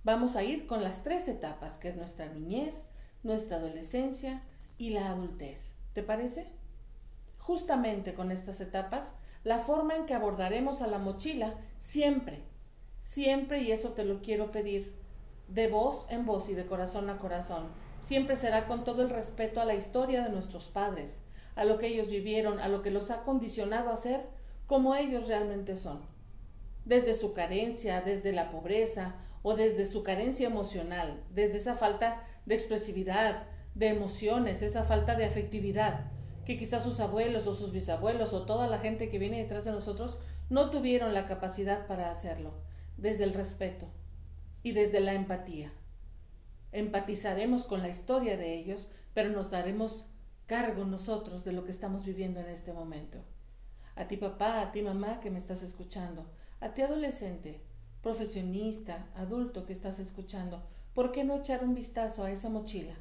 Vamos 0.04 0.37
a 0.37 0.45
ir 0.45 0.66
con 0.66 0.83
las 0.83 1.04
tres 1.04 1.26
etapas, 1.26 1.78
que 1.78 1.88
es 1.88 1.97
nuestra 1.97 2.28
niñez, 2.28 2.85
nuestra 3.23 3.57
adolescencia 3.57 4.42
y 4.76 4.90
la 4.90 5.09
adultez. 5.09 5.73
¿Te 5.95 6.02
parece? 6.02 6.57
Justamente 7.49 8.12
con 8.12 8.31
estas 8.31 8.61
etapas, 8.61 9.14
la 9.43 9.61
forma 9.61 9.97
en 9.97 10.05
que 10.05 10.12
abordaremos 10.12 10.83
a 10.83 10.87
la 10.87 10.99
mochila 10.99 11.55
siempre, 11.81 12.43
siempre, 13.00 13.62
y 13.62 13.73
eso 13.73 13.95
te 13.95 14.05
lo 14.05 14.21
quiero 14.21 14.52
pedir, 14.52 14.95
de 15.49 15.67
voz 15.67 16.07
en 16.11 16.26
voz 16.26 16.50
y 16.50 16.52
de 16.52 16.67
corazón 16.67 17.09
a 17.09 17.17
corazón, 17.17 17.69
siempre 18.02 18.37
será 18.37 18.67
con 18.67 18.85
todo 18.85 19.00
el 19.00 19.09
respeto 19.09 19.62
a 19.62 19.64
la 19.64 19.75
historia 19.75 20.23
de 20.23 20.28
nuestros 20.28 20.69
padres, 20.69 21.23
a 21.57 21.64
lo 21.64 21.78
que 21.78 21.87
ellos 21.87 22.11
vivieron, 22.11 22.61
a 22.61 22.69
lo 22.69 22.83
que 22.83 22.90
los 22.90 23.11
ha 23.11 23.23
condicionado 23.23 23.88
a 23.88 23.97
ser 23.97 24.26
como 24.67 24.95
ellos 24.95 25.26
realmente 25.26 25.78
son. 25.78 26.02
Desde 26.85 27.14
su 27.14 27.33
carencia, 27.33 28.02
desde 28.02 28.33
la 28.33 28.50
pobreza 28.50 29.14
o 29.43 29.55
desde 29.55 29.87
su 29.87 30.02
carencia 30.02 30.49
emocional, 30.49 31.25
desde 31.31 31.57
esa 31.57 31.76
falta 31.76 32.25
de 32.45 32.57
expresividad, 32.57 33.45
de 33.75 33.88
emociones, 33.88 34.61
esa 34.61 34.85
falta 34.85 35.14
de 35.14 35.25
afectividad, 35.25 36.12
que 36.49 36.57
quizás 36.57 36.83
sus 36.83 36.99
abuelos 36.99 37.47
o 37.47 37.55
sus 37.55 37.73
bisabuelos 37.73 38.33
o 38.33 38.47
toda 38.47 38.69
la 38.69 38.78
gente 38.78 39.11
que 39.11 39.19
viene 39.19 39.43
detrás 39.43 39.67
de 39.67 39.71
nosotros 39.71 40.17
no 40.49 40.71
tuvieron 40.71 41.12
la 41.12 41.26
capacidad 41.26 41.87
para 41.87 42.11
hacerlo, 42.11 42.55
desde 42.97 43.25
el 43.25 43.35
respeto, 43.35 43.87
y 44.62 44.73
desde 44.73 45.00
la 45.00 45.12
empatía. 45.12 45.71
Empatizaremos 46.73 47.64
con 47.64 47.83
la 47.83 47.90
historia 47.90 48.38
de 48.38 48.55
ellos, 48.55 48.88
pero 49.12 49.28
nos 49.28 49.50
daremos 49.50 50.07
cargo 50.47 50.87
nosotros 50.87 51.45
de 51.45 51.52
lo 51.52 51.67
que 51.67 51.71
estamos 51.71 52.07
viviendo 52.07 52.40
en 52.40 52.49
este 52.49 52.73
momento. 52.73 53.19
A 53.95 54.09
ti 54.09 54.17
papá, 54.17 54.62
a 54.62 54.73
ti 54.73 54.81
mamá 54.81 55.21
que 55.21 55.31
me 55.31 55.38
estás 55.38 55.62
escuchando, 55.62 56.25
a 56.61 56.73
ti 56.73 56.81
adolescente, 56.81 57.61
profesionista, 58.02 59.07
adulto 59.17 59.67
que 59.67 59.75
estás 59.75 59.99
escuchando, 59.99 60.62
¿por 60.95 61.12
qué 61.12 61.25
no 61.25 61.37
echar 61.37 61.62
un 61.62 61.75
vistazo 61.75 62.25
a 62.25 62.31
esa 62.31 62.49
mochila 62.49 62.97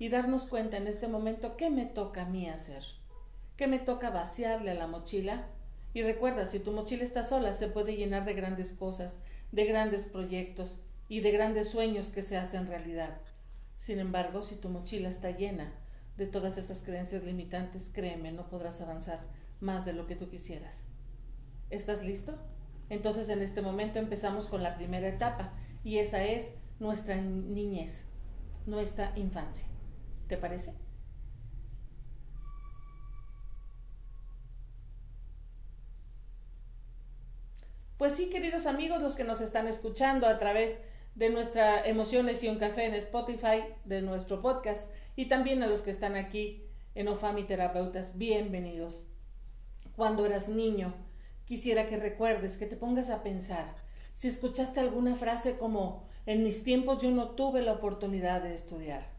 y 0.00 0.08
darnos 0.08 0.46
cuenta 0.46 0.78
en 0.78 0.86
este 0.86 1.08
momento 1.08 1.58
qué 1.58 1.68
me 1.68 1.84
toca 1.84 2.22
a 2.22 2.24
mí 2.24 2.48
hacer? 2.48 2.82
¿Qué 3.58 3.66
me 3.66 3.78
toca 3.78 4.08
vaciarle 4.08 4.70
a 4.70 4.74
la 4.74 4.86
mochila? 4.86 5.46
Y 5.92 6.02
recuerda, 6.02 6.46
si 6.46 6.58
tu 6.58 6.72
mochila 6.72 7.04
está 7.04 7.22
sola, 7.22 7.52
se 7.52 7.68
puede 7.68 7.94
llenar 7.96 8.24
de 8.24 8.32
grandes 8.32 8.72
cosas, 8.72 9.20
de 9.52 9.66
grandes 9.66 10.06
proyectos 10.06 10.80
y 11.10 11.20
de 11.20 11.32
grandes 11.32 11.68
sueños 11.68 12.06
que 12.08 12.22
se 12.22 12.38
hacen 12.38 12.66
realidad. 12.66 13.20
Sin 13.76 13.98
embargo, 13.98 14.40
si 14.40 14.54
tu 14.54 14.70
mochila 14.70 15.10
está 15.10 15.32
llena 15.32 15.70
de 16.16 16.26
todas 16.26 16.56
esas 16.56 16.80
creencias 16.80 17.22
limitantes, 17.22 17.90
créeme, 17.92 18.32
no 18.32 18.48
podrás 18.48 18.80
avanzar 18.80 19.20
más 19.60 19.84
de 19.84 19.92
lo 19.92 20.06
que 20.06 20.16
tú 20.16 20.30
quisieras. 20.30 20.82
¿Estás 21.68 22.02
listo? 22.02 22.38
Entonces 22.88 23.28
en 23.28 23.42
este 23.42 23.60
momento 23.60 23.98
empezamos 23.98 24.46
con 24.46 24.62
la 24.62 24.76
primera 24.76 25.08
etapa 25.08 25.52
y 25.84 25.98
esa 25.98 26.24
es 26.24 26.52
nuestra 26.78 27.16
niñez, 27.16 28.06
nuestra 28.64 29.12
infancia. 29.18 29.69
¿Te 30.30 30.36
parece? 30.36 30.72
Pues 37.98 38.12
sí, 38.12 38.30
queridos 38.30 38.66
amigos, 38.66 39.02
los 39.02 39.16
que 39.16 39.24
nos 39.24 39.40
están 39.40 39.66
escuchando 39.66 40.28
a 40.28 40.38
través 40.38 40.78
de 41.16 41.30
nuestra 41.30 41.84
Emociones 41.84 42.44
y 42.44 42.48
un 42.48 42.60
Café 42.60 42.84
en 42.84 42.94
Spotify, 42.94 43.64
de 43.84 44.02
nuestro 44.02 44.40
podcast, 44.40 44.88
y 45.16 45.26
también 45.26 45.64
a 45.64 45.66
los 45.66 45.82
que 45.82 45.90
están 45.90 46.14
aquí 46.14 46.62
en 46.94 47.08
Ofami 47.08 47.42
Terapeutas, 47.42 48.16
bienvenidos. 48.16 49.02
Cuando 49.96 50.24
eras 50.24 50.48
niño, 50.48 50.94
quisiera 51.44 51.88
que 51.88 51.96
recuerdes, 51.96 52.56
que 52.56 52.66
te 52.66 52.76
pongas 52.76 53.10
a 53.10 53.24
pensar, 53.24 53.74
si 54.14 54.28
escuchaste 54.28 54.78
alguna 54.78 55.16
frase 55.16 55.58
como, 55.58 56.06
en 56.24 56.44
mis 56.44 56.62
tiempos 56.62 57.02
yo 57.02 57.10
no 57.10 57.30
tuve 57.30 57.62
la 57.62 57.72
oportunidad 57.72 58.42
de 58.42 58.54
estudiar. 58.54 59.09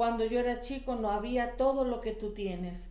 Cuando 0.00 0.24
yo 0.24 0.40
era 0.40 0.60
chico 0.60 0.96
no 0.96 1.10
había 1.10 1.56
todo 1.56 1.84
lo 1.84 2.00
que 2.00 2.12
tú 2.12 2.32
tienes. 2.32 2.88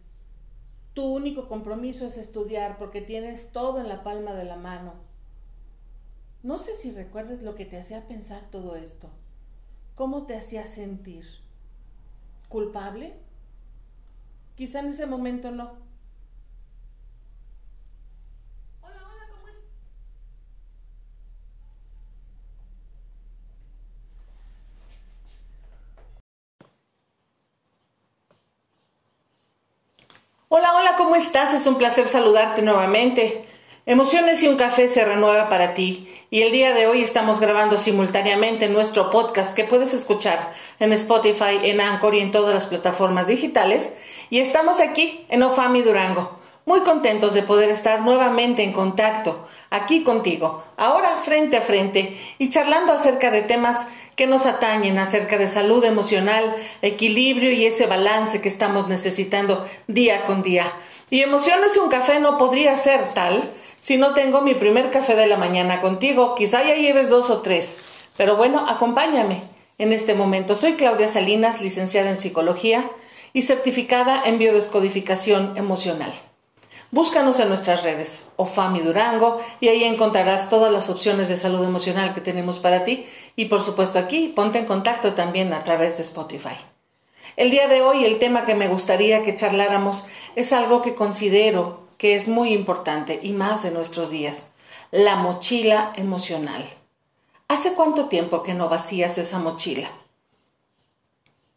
Tu 0.94 1.04
único 1.04 1.48
compromiso 1.48 2.06
es 2.06 2.18
estudiar 2.18 2.78
porque 2.78 3.02
tienes 3.02 3.52
todo 3.52 3.80
en 3.80 3.90
la 3.90 4.04
palma 4.04 4.34
de 4.34 4.46
la 4.46 4.56
mano 4.56 5.10
no 6.42 6.58
sé 6.58 6.74
si 6.74 6.92
recuerdes 6.92 7.42
lo 7.42 7.56
que 7.56 7.66
te 7.66 7.78
hacía 7.78 8.08
pensar 8.08 8.42
todo 8.50 8.76
esto. 8.78 9.10
¿Cómo 9.96 10.26
te 10.26 10.38
hacía 10.38 10.66
sentir? 10.66 11.26
¿Culpable? 12.48 13.14
Quizá 14.56 14.80
en 14.80 14.88
ese 14.88 15.06
momento 15.06 15.52
no. 15.52 15.74
Hola, 18.82 19.02
hola, 19.06 19.26
¿cómo 19.32 19.48
es? 19.50 19.56
Hola, 30.48 30.76
hola, 30.78 30.96
¿cómo 30.98 31.08
estás? 31.20 31.54
Es 31.54 31.68
un 31.68 31.76
placer 31.76 32.08
saludarte 32.08 32.62
nuevamente. 32.62 33.44
Emociones 33.86 34.42
y 34.42 34.48
un 34.48 34.56
café 34.56 34.88
se 34.88 35.04
renueva 35.04 35.50
para 35.50 35.74
ti 35.74 36.08
y 36.32 36.44
el 36.44 36.54
día 36.54 36.74
de 36.74 36.88
hoy 36.88 37.02
estamos 37.02 37.42
grabando 37.42 37.78
simultáneamente 37.78 38.70
nuestro 38.70 39.10
podcast 39.10 39.54
que 39.54 39.66
puedes 39.66 39.94
escuchar 39.94 40.54
en 40.80 40.94
Spotify, 40.94 41.60
en 41.64 41.82
Anchor 41.82 42.16
y 42.16 42.20
en 42.20 42.32
todas 42.32 42.54
las 42.54 42.68
plataformas 42.68 43.28
digitales 43.28 43.98
y 44.30 44.40
estamos 44.40 44.80
aquí 44.80 45.26
en 45.28 45.44
Ofami 45.44 45.82
Durango. 45.82 46.40
Muy 46.66 46.82
contentos 46.82 47.34
de 47.34 47.42
poder 47.42 47.70
estar 47.70 48.02
nuevamente 48.02 48.64
en 48.64 48.72
contacto 48.72 49.46
aquí 49.72 50.04
contigo, 50.04 50.64
ahora 50.78 51.10
frente 51.24 51.58
a 51.58 51.62
frente 51.62 52.18
y 52.38 52.50
charlando 52.50 52.94
acerca 52.94 53.30
de 53.30 53.42
temas 53.42 53.88
que 54.16 54.26
nos 54.26 54.46
atañen, 54.46 55.00
acerca 55.00 55.38
de 55.38 55.50
salud 55.50 55.84
emocional, 55.84 56.56
equilibrio 56.82 57.52
y 57.52 57.66
ese 57.66 57.88
balance 57.88 58.40
que 58.40 58.50
estamos 58.50 58.88
necesitando 58.88 59.68
día 59.88 60.26
con 60.26 60.44
día. 60.44 60.66
Y 61.12 61.22
Emociones 61.22 61.76
un 61.78 61.90
café 61.90 62.20
no 62.20 62.38
podría 62.38 62.78
ser 62.78 63.14
tal 63.14 63.52
si 63.80 63.98
no 63.98 64.14
tengo 64.14 64.42
mi 64.42 64.54
primer 64.54 64.92
café 64.92 65.16
de 65.16 65.26
la 65.26 65.38
mañana 65.38 65.82
contigo, 65.82 66.36
quizá 66.36 66.64
ya 66.64 66.76
lleves 66.76 67.10
dos 67.10 67.30
o 67.30 67.42
tres. 67.42 67.78
Pero 68.18 68.36
bueno, 68.36 68.66
acompáñame 68.68 69.42
en 69.78 69.94
este 69.94 70.14
momento. 70.14 70.54
Soy 70.54 70.74
Claudia 70.74 71.08
Salinas, 71.08 71.62
licenciada 71.62 72.10
en 72.10 72.18
psicología 72.18 72.90
y 73.34 73.44
certificada 73.44 74.22
en 74.26 74.38
biodescodificación 74.38 75.58
emocional. 75.58 76.12
Búscanos 76.92 77.40
en 77.40 77.50
nuestras 77.50 77.84
redes, 77.84 78.28
OFAMI 78.36 78.82
Durango, 78.82 79.40
y 79.60 79.70
ahí 79.70 79.84
encontrarás 79.86 80.50
todas 80.50 80.72
las 80.72 80.90
opciones 80.90 81.30
de 81.30 81.38
salud 81.38 81.64
emocional 81.64 82.14
que 82.14 82.22
tenemos 82.22 82.60
para 82.60 82.84
ti. 82.84 83.08
Y 83.36 83.46
por 83.46 83.64
supuesto 83.64 83.98
aquí, 83.98 84.34
ponte 84.36 84.60
en 84.60 84.66
contacto 84.66 85.14
también 85.14 85.54
a 85.54 85.64
través 85.64 85.98
de 85.98 86.04
Spotify. 86.04 86.58
El 87.40 87.52
día 87.52 87.70
de 87.70 87.82
hoy 87.82 88.04
el 88.04 88.20
tema 88.20 88.46
que 88.46 88.54
me 88.54 88.68
gustaría 88.68 89.24
que 89.24 89.34
charláramos 89.34 90.04
es 90.36 90.52
algo 90.52 90.82
que 90.82 90.94
considero 90.94 91.88
que 91.98 92.16
es 92.16 92.28
muy 92.28 92.52
importante 92.52 93.18
y 93.24 93.32
más 93.32 93.64
en 93.64 93.76
nuestros 93.76 94.10
días, 94.10 94.50
la 94.92 95.16
mochila 95.16 95.94
emocional. 95.96 96.70
¿Hace 97.48 97.76
cuánto 97.76 98.10
tiempo 98.10 98.44
que 98.44 98.54
no 98.54 98.68
vacías 98.68 99.18
esa 99.18 99.40
mochila? 99.40 99.90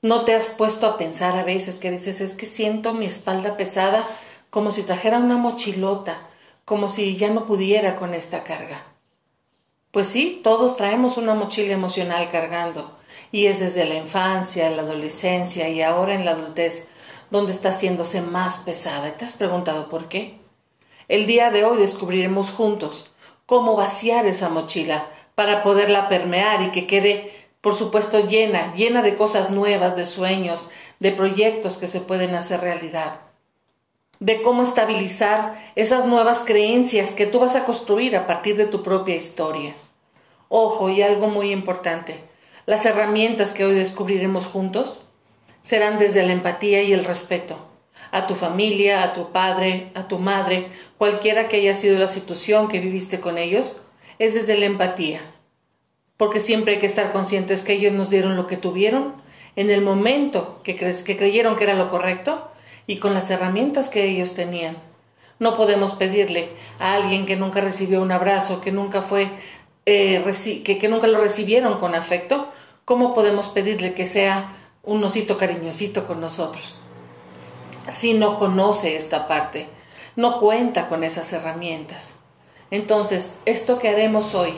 ¿No 0.03 0.25
te 0.25 0.37
has 0.37 0.51
puesto 0.51 0.87
a 0.87 0.97
pensar 0.97 1.37
a 1.37 1.43
veces 1.43 1.81
que 1.81 1.91
dices 1.91 2.21
es 2.21 2.37
que 2.37 2.47
siento 2.47 2.95
mi 2.95 3.07
espalda 3.07 3.57
pesada 3.57 4.07
como 4.51 4.71
si 4.71 4.85
trajera 4.85 5.19
una 5.19 5.37
mochilota, 5.37 6.29
como 6.65 6.89
si 6.89 7.17
ya 7.17 7.31
no 7.31 7.45
pudiera 7.45 7.97
con 7.97 8.15
esta 8.15 8.45
carga? 8.45 8.85
Pues 9.91 10.07
sí, 10.07 10.41
todos 10.45 10.77
traemos 10.77 11.17
una 11.17 11.35
mochila 11.35 11.75
emocional 11.75 12.31
cargando, 12.31 13.02
y 13.31 13.47
es 13.47 13.61
desde 13.61 13.85
la 13.85 13.95
infancia, 13.95 14.71
la 14.71 14.83
adolescencia 14.83 15.69
y 15.69 15.83
ahora 15.83 16.15
en 16.15 16.25
la 16.25 16.33
adultez 16.33 16.89
donde 17.31 17.53
está 17.53 17.71
haciéndose 17.71 18.21
más 18.21 18.59
pesada. 18.59 19.09
¿Y 19.09 19.13
te 19.13 19.25
has 19.25 19.35
preguntado 19.35 19.89
por 19.89 20.09
qué? 20.09 20.39
El 21.09 21.27
día 21.27 21.51
de 21.51 21.65
hoy 21.65 21.79
descubriremos 21.79 22.51
juntos 22.51 23.11
cómo 23.47 23.77
vaciar 23.77 24.27
esa 24.27 24.49
mochila 24.49 25.07
para 25.35 25.63
poderla 25.63 26.09
permear 26.09 26.63
y 26.63 26.71
que 26.71 26.87
quede 26.87 27.43
por 27.63 27.75
supuesto 27.77 28.27
llena, 28.27 28.75
llena 28.75 29.03
de 29.03 29.15
cosas 29.15 29.53
nuevas, 29.53 29.97
de 29.97 30.05
sueños, 30.05 30.69
de 30.99 31.13
proyectos 31.13 31.79
que 31.79 31.87
se 31.87 32.01
pueden 32.01 32.35
hacer 32.35 32.61
realidad, 32.61 33.21
de 34.19 34.43
cómo 34.43 34.65
estabilizar 34.65 35.73
esas 35.77 36.07
nuevas 36.07 36.41
creencias 36.45 37.13
que 37.13 37.25
tú 37.25 37.39
vas 37.39 37.55
a 37.55 37.65
construir 37.65 38.17
a 38.17 38.27
partir 38.27 38.57
de 38.57 38.67
tu 38.67 38.83
propia 38.83 39.15
historia. 39.15 39.75
Ojo, 40.49 40.91
y 40.91 41.03
algo 41.03 41.29
muy 41.29 41.53
importante, 41.53 42.25
las 42.67 42.87
herramientas 42.87 43.53
que 43.53 43.65
hoy 43.65 43.75
descubriremos 43.75 44.47
juntos 44.47 45.07
serán 45.63 45.99
desde 45.99 46.27
la 46.27 46.33
empatía 46.33 46.83
y 46.83 46.93
el 46.93 47.05
respeto 47.05 47.73
a 48.13 48.27
tu 48.27 48.35
familia, 48.35 49.03
a 49.03 49.15
tu 49.15 49.33
padre, 49.33 49.91
a 49.95 50.07
tu 50.07 50.19
madre, 50.19 50.69
cualquiera 50.99 51.49
que 51.49 51.57
haya 51.57 51.75
sido 51.75 51.99
la 51.99 52.09
situación 52.09 52.69
que 52.69 52.79
viviste 52.79 53.21
con 53.21 53.39
ellos, 53.39 53.83
es 54.19 54.35
desde 54.35 54.59
la 54.59 54.67
empatía. 54.67 55.21
Porque 56.19 56.39
siempre 56.39 56.75
hay 56.75 56.79
que 56.79 56.87
estar 56.87 57.13
conscientes 57.13 57.63
que 57.63 57.73
ellos 57.73 57.95
nos 57.95 58.11
dieron 58.11 58.37
lo 58.37 58.47
que 58.47 58.59
tuvieron 58.59 59.15
en 59.57 59.71
el 59.71 59.81
momento 59.81 60.61
que, 60.63 60.77
creyeron 60.77 61.57
que 61.57 61.65
era 61.65 61.75
lo 61.75 61.89
correcto 61.89 62.51
y 62.87 62.99
con 62.99 63.15
las 63.15 63.31
herramientas 63.31 63.89
que 63.89 64.05
ellos 64.05 64.35
tenían. 64.35 64.77
No 65.39 65.57
podemos 65.57 65.95
pedirle 65.95 66.51
a 66.79 66.95
alguien 66.95 67.25
que 67.25 67.37
nunca 67.37 67.63
recibió 67.63 68.03
un 68.03 68.13
abrazo, 68.13 68.61
que 68.61 68.73
nunca 68.73 69.01
fue, 69.01 69.29
eh, 69.87 70.23
que, 70.65 70.79
que 70.79 70.89
nunca 70.89 71.07
lo 71.07 71.21
recibieron 71.21 71.79
con 71.79 71.95
afecto, 71.95 72.49
¿cómo 72.85 73.15
podemos 73.15 73.49
pedirle 73.49 73.95
que 73.95 74.07
sea 74.07 74.57
un 74.83 75.03
osito 75.03 75.37
cariñosito 75.37 76.07
con 76.07 76.21
nosotros? 76.21 76.81
Si 77.91 78.15
no 78.15 78.39
conoce 78.39 78.97
esta 78.97 79.27
parte, 79.27 79.67
no 80.17 80.39
cuenta 80.39 80.89
con 80.89 81.05
esas 81.05 81.33
herramientas. 81.33 82.15
Entonces, 82.71 83.35
esto 83.45 83.79
que 83.79 83.89
haremos 83.89 84.35
hoy, 84.35 84.55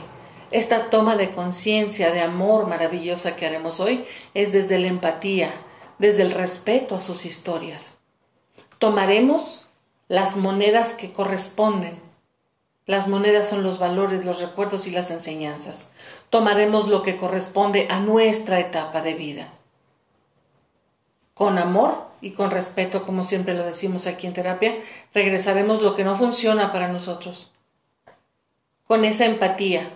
esta 0.50 0.90
toma 0.90 1.16
de 1.16 1.30
conciencia, 1.30 2.12
de 2.12 2.22
amor 2.22 2.68
maravillosa 2.68 3.34
que 3.34 3.46
haremos 3.46 3.80
hoy, 3.80 4.04
es 4.34 4.52
desde 4.52 4.78
la 4.78 4.88
empatía, 4.88 5.50
desde 5.98 6.22
el 6.22 6.30
respeto 6.30 6.94
a 6.94 7.00
sus 7.00 7.24
historias. 7.24 7.98
Tomaremos 8.78 9.66
las 10.08 10.36
monedas 10.36 10.92
que 10.92 11.12
corresponden. 11.12 12.00
Las 12.86 13.08
monedas 13.08 13.48
son 13.48 13.62
los 13.62 13.78
valores, 13.78 14.24
los 14.24 14.40
recuerdos 14.40 14.86
y 14.86 14.90
las 14.90 15.10
enseñanzas. 15.10 15.92
Tomaremos 16.28 16.88
lo 16.88 17.02
que 17.02 17.16
corresponde 17.16 17.86
a 17.90 17.98
nuestra 17.98 18.60
etapa 18.60 19.00
de 19.00 19.14
vida. 19.14 19.48
Con 21.32 21.58
amor 21.58 22.04
y 22.20 22.32
con 22.32 22.50
respeto, 22.50 23.06
como 23.06 23.24
siempre 23.24 23.54
lo 23.54 23.64
decimos 23.64 24.06
aquí 24.06 24.26
en 24.26 24.34
terapia, 24.34 24.76
regresaremos 25.14 25.80
lo 25.80 25.96
que 25.96 26.04
no 26.04 26.16
funciona 26.16 26.72
para 26.72 26.88
nosotros. 26.88 27.50
Con 28.86 29.04
esa 29.04 29.24
empatía. 29.24 29.88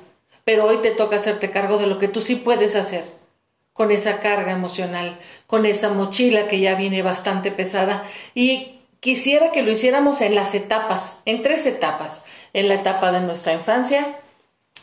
Pero 0.45 0.65
hoy 0.65 0.79
te 0.79 0.91
toca 0.91 1.17
hacerte 1.17 1.51
cargo 1.51 1.77
de 1.77 1.87
lo 1.87 1.99
que 1.99 2.09
tú 2.09 2.23
sí 2.23 2.37
puedes 2.37 2.75
hacer. 2.75 3.05
Con 3.75 3.91
esa 3.91 4.21
carga 4.21 4.53
emocional, 4.53 5.19
con 5.47 5.67
esa 5.67 5.91
mochila 5.91 6.49
que 6.49 6.59
ya 6.59 6.75
viene 6.75 7.03
bastante 7.03 7.53
pesada. 7.53 8.03
Y 8.35 8.81
quisiera 9.01 9.53
que 9.53 9.63
lo 9.63 9.71
hiciéramos 9.71 10.23
en 10.23 10.35
las 10.35 10.55
etapas, 10.55 11.21
en 11.27 11.43
tres 11.43 11.67
etapas. 11.67 12.25
En 12.53 12.69
la 12.69 12.75
etapa 12.75 13.13
de 13.13 13.21
nuestra 13.21 13.53
infancia, 13.53 14.19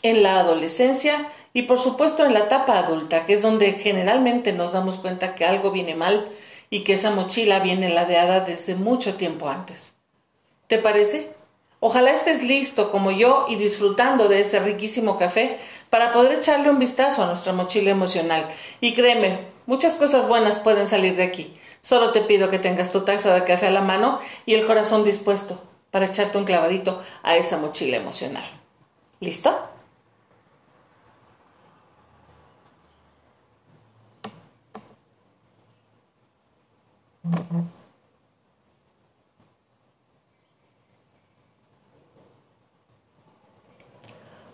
en 0.01 0.21
la 0.21 0.39
adolescencia 0.39 1.29
y 1.51 1.63
por 1.63 1.79
supuesto 1.79 2.25
en 2.25 2.33
la 2.33 2.41
etapa 2.41 2.77
adulta, 2.77 3.25
que 3.25 3.33
es 3.33 3.41
donde 3.41 3.71
generalmente 3.73 4.53
nos 4.53 4.73
damos 4.73 4.97
cuenta 4.97 5.33
que 5.35 5.45
algo 5.45 5.71
viene 5.71 5.95
mal 5.95 6.29
y 6.69 6.83
que 6.83 6.93
esa 6.93 7.11
mochila 7.11 7.59
viene 7.59 7.89
ladeada 7.89 8.41
desde 8.41 8.75
mucho 8.75 9.15
tiempo 9.15 9.49
antes. 9.49 9.95
¿Te 10.67 10.77
parece? 10.77 11.33
Ojalá 11.79 12.11
estés 12.11 12.43
listo 12.43 12.91
como 12.91 13.11
yo 13.11 13.45
y 13.49 13.55
disfrutando 13.55 14.27
de 14.27 14.41
ese 14.41 14.59
riquísimo 14.59 15.17
café 15.17 15.59
para 15.89 16.11
poder 16.11 16.33
echarle 16.33 16.69
un 16.69 16.79
vistazo 16.79 17.23
a 17.23 17.27
nuestra 17.27 17.53
mochila 17.53 17.91
emocional. 17.91 18.47
Y 18.81 18.93
créeme, 18.93 19.39
muchas 19.65 19.93
cosas 19.93 20.27
buenas 20.27 20.59
pueden 20.59 20.87
salir 20.87 21.15
de 21.15 21.23
aquí. 21.23 21.53
Solo 21.81 22.11
te 22.11 22.21
pido 22.21 22.49
que 22.49 22.59
tengas 22.59 22.91
tu 22.91 23.01
taza 23.01 23.33
de 23.33 23.43
café 23.43 23.67
a 23.67 23.71
la 23.71 23.81
mano 23.81 24.19
y 24.45 24.55
el 24.55 24.65
corazón 24.65 25.03
dispuesto 25.03 25.61
para 25.95 26.07
echarte 26.07 26.37
un 26.37 26.43
clavadito 26.43 27.01
a 27.23 27.37
esa 27.37 27.55
mochila 27.55 27.95
emocional. 27.95 28.43
¿Listo? 29.21 29.57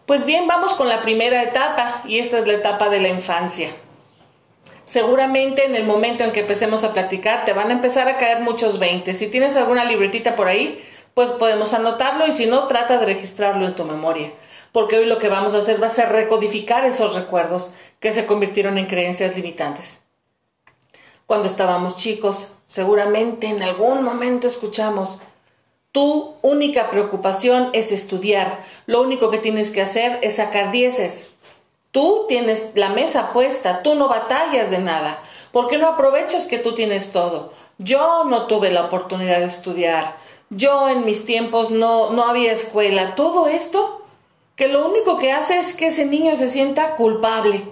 Pues 0.05 0.27
bien, 0.27 0.45
vamos 0.45 0.75
con 0.75 0.87
la 0.87 1.01
primera 1.01 1.41
etapa 1.41 2.03
y 2.05 2.19
esta 2.19 2.37
es 2.37 2.45
la 2.45 2.53
etapa 2.53 2.89
de 2.89 2.99
la 2.99 3.07
infancia. 3.07 3.71
Seguramente 4.85 5.65
en 5.65 5.75
el 5.75 5.85
momento 5.85 6.23
en 6.23 6.33
que 6.33 6.41
empecemos 6.41 6.83
a 6.83 6.93
platicar 6.93 7.45
te 7.45 7.53
van 7.53 7.69
a 7.69 7.73
empezar 7.73 8.07
a 8.07 8.17
caer 8.17 8.41
muchos 8.41 8.77
20. 8.77 9.15
Si 9.15 9.31
tienes 9.31 9.55
alguna 9.55 9.85
libretita 9.85 10.35
por 10.35 10.47
ahí, 10.47 10.83
pues 11.13 11.29
podemos 11.29 11.73
anotarlo 11.73 12.27
y 12.27 12.31
si 12.31 12.45
no, 12.45 12.67
trata 12.67 12.97
de 12.97 13.05
registrarlo 13.05 13.65
en 13.65 13.75
tu 13.75 13.85
memoria. 13.85 14.31
Porque 14.71 14.97
hoy 14.97 15.05
lo 15.05 15.19
que 15.19 15.29
vamos 15.29 15.53
a 15.53 15.57
hacer 15.57 15.81
va 15.81 15.87
a 15.87 15.91
ser 15.91 16.09
recodificar 16.09 16.85
esos 16.85 17.15
recuerdos 17.15 17.73
que 17.99 18.13
se 18.13 18.25
convirtieron 18.25 18.77
en 18.77 18.87
creencias 18.87 19.35
limitantes. 19.35 19.99
Cuando 21.25 21.47
estábamos 21.47 21.95
chicos, 21.95 22.53
seguramente 22.65 23.47
en 23.47 23.63
algún 23.63 24.03
momento 24.03 24.47
escuchamos, 24.47 25.21
tu 25.91 26.35
única 26.41 26.89
preocupación 26.89 27.69
es 27.73 27.91
estudiar, 27.91 28.63
lo 28.85 29.01
único 29.01 29.29
que 29.29 29.39
tienes 29.39 29.71
que 29.71 29.81
hacer 29.81 30.19
es 30.21 30.37
sacar 30.37 30.71
dieces. 30.71 31.27
Tú 31.91 32.25
tienes 32.29 32.71
la 32.75 32.87
mesa 32.87 33.33
puesta, 33.33 33.83
tú 33.83 33.95
no 33.95 34.07
batallas 34.07 34.69
de 34.69 34.79
nada. 34.79 35.21
¿Por 35.51 35.67
qué 35.67 35.77
no 35.77 35.87
aprovechas 35.87 36.47
que 36.47 36.57
tú 36.57 36.73
tienes 36.73 37.11
todo? 37.11 37.51
Yo 37.77 38.23
no 38.23 38.47
tuve 38.47 38.71
la 38.71 38.85
oportunidad 38.85 39.39
de 39.39 39.45
estudiar. 39.45 40.15
Yo 40.51 40.89
en 40.89 41.05
mis 41.05 41.25
tiempos 41.25 41.71
no, 41.71 42.11
no 42.11 42.25
había 42.25 42.51
escuela. 42.51 43.15
Todo 43.15 43.47
esto 43.47 44.05
que 44.55 44.67
lo 44.67 44.87
único 44.87 45.17
que 45.17 45.31
hace 45.31 45.57
es 45.57 45.73
que 45.73 45.87
ese 45.87 46.05
niño 46.05 46.35
se 46.35 46.47
sienta 46.47 46.95
culpable 46.95 47.65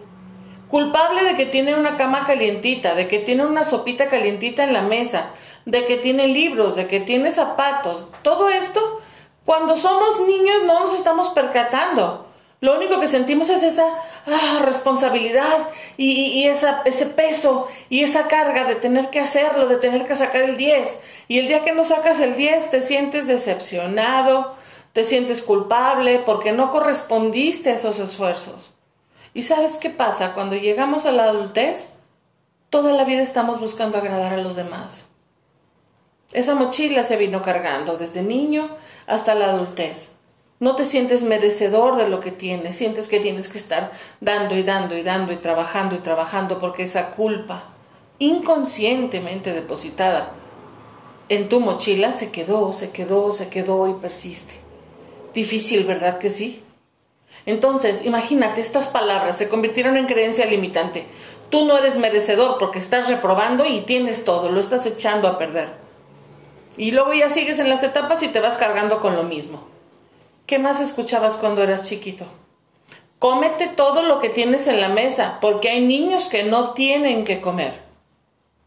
culpable 0.70 1.24
de 1.24 1.36
que 1.36 1.48
tiene 1.48 1.76
una 1.76 1.98
cama 1.98 2.26
calientita, 2.26 2.96
de 2.96 3.08
que 3.08 3.20
tiene 3.20 3.46
una 3.46 3.64
sopita 3.64 4.08
calientita 4.08 4.64
en 4.64 4.74
la 4.74 4.84
mesa, 4.84 5.32
de 5.66 5.86
que 5.86 5.98
tiene 5.98 6.28
libros, 6.28 6.76
de 6.76 6.88
que 6.88 7.00
tiene 7.00 7.32
zapatos, 7.32 8.10
todo 8.22 8.50
esto, 8.50 9.02
cuando 9.46 9.76
somos 9.76 10.22
niños 10.22 10.58
no 10.66 10.82
nos 10.82 10.96
estamos 10.96 11.30
percatando. 11.30 12.28
Lo 12.62 12.76
único 12.76 13.00
que 13.00 13.08
sentimos 13.08 13.50
es 13.50 13.64
esa 13.64 13.86
ah, 14.28 14.62
responsabilidad 14.66 15.70
y, 15.96 16.44
ese 16.44 17.06
peso 17.16 17.70
y 17.90 18.04
esa 18.04 18.28
carga 18.28 18.66
de 18.66 18.76
tener 18.76 19.10
que 19.10 19.22
hacerlo, 19.22 19.68
de 19.68 19.78
tener 19.78 20.06
que 20.06 20.16
sacar 20.16 20.42
el 20.42 20.58
10. 20.58 21.02
Y 21.30 21.40
el 21.40 21.48
día 21.48 21.64
que 21.64 21.72
no 21.72 21.86
sacas 21.86 22.20
el 22.20 22.36
10 22.36 22.72
te 22.72 22.82
sientes 22.82 23.28
decepcionado, 23.28 24.56
te 24.92 25.06
sientes 25.06 25.42
culpable 25.42 26.20
porque 26.20 26.52
no 26.52 26.70
correspondiste 26.70 27.70
a 27.70 27.76
esos 27.76 27.98
esfuerzos. 28.00 28.76
¿Y 29.34 29.44
sabes 29.44 29.78
qué 29.78 29.90
pasa? 29.90 30.34
Cuando 30.34 30.58
llegamos 30.58 31.06
a 31.06 31.14
la 31.14 31.24
adultez, 31.24 31.94
toda 32.70 32.92
la 32.92 33.06
vida 33.06 33.22
estamos 33.22 33.62
buscando 33.62 33.98
agradar 33.98 34.34
a 34.34 34.38
los 34.38 34.58
demás. 34.58 35.08
Esa 36.34 36.56
mochila 36.56 37.04
se 37.04 37.16
vino 37.16 37.42
cargando 37.42 37.96
desde 37.98 38.22
niño 38.22 38.70
hasta 39.08 39.34
la 39.34 39.46
adultez. 39.46 40.19
No 40.60 40.76
te 40.76 40.84
sientes 40.84 41.24
merecedor 41.24 41.96
de 41.96 42.10
lo 42.10 42.20
que 42.20 42.32
tienes, 42.32 42.76
sientes 42.76 43.08
que 43.08 43.22
tienes 43.22 43.48
que 43.48 43.58
estar 43.58 43.92
dando 44.20 44.58
y 44.58 44.64
dando 44.64 44.98
y 44.98 45.04
dando 45.04 45.32
y 45.32 45.38
trabajando 45.38 45.96
y 45.96 46.00
trabajando 46.00 46.60
porque 46.60 46.84
esa 46.84 47.12
culpa 47.12 47.64
inconscientemente 48.20 49.54
depositada 49.54 50.34
en 51.30 51.48
tu 51.48 51.62
mochila 51.62 52.12
se 52.12 52.32
quedó, 52.32 52.74
se 52.74 52.92
quedó, 52.92 53.32
se 53.32 53.48
quedó 53.50 53.88
y 53.88 53.94
persiste. 53.94 54.56
Difícil, 55.34 55.86
¿verdad 55.86 56.18
que 56.18 56.30
sí? 56.30 56.64
Entonces, 57.46 58.06
imagínate, 58.06 58.60
estas 58.60 58.88
palabras 58.88 59.38
se 59.38 59.48
convirtieron 59.48 59.96
en 59.96 60.08
creencia 60.08 60.46
limitante. 60.46 61.06
Tú 61.50 61.66
no 61.66 61.78
eres 61.78 61.98
merecedor 61.98 62.58
porque 62.58 62.80
estás 62.80 63.08
reprobando 63.08 63.66
y 63.66 63.82
tienes 63.82 64.26
todo, 64.26 64.52
lo 64.52 64.60
estás 64.60 64.86
echando 64.86 65.28
a 65.28 65.38
perder. 65.38 65.70
Y 66.78 66.92
luego 66.92 67.14
ya 67.14 67.30
sigues 67.30 67.60
en 67.60 67.70
las 67.70 67.84
etapas 67.84 68.24
y 68.24 68.28
te 68.28 68.40
vas 68.40 68.58
cargando 68.58 69.00
con 69.00 69.16
lo 69.16 69.24
mismo. 69.24 69.68
¿Qué 70.50 70.58
más 70.58 70.80
escuchabas 70.80 71.36
cuando 71.36 71.62
eras 71.62 71.88
chiquito? 71.88 72.26
Cómete 73.20 73.68
todo 73.68 74.02
lo 74.02 74.20
que 74.20 74.30
tienes 74.30 74.66
en 74.66 74.82
la 74.82 74.90
mesa, 74.90 75.38
porque 75.42 75.70
hay 75.70 75.86
niños 75.86 76.26
que 76.26 76.42
no 76.42 76.72
tienen 76.72 77.24
que 77.24 77.40
comer. 77.40 77.80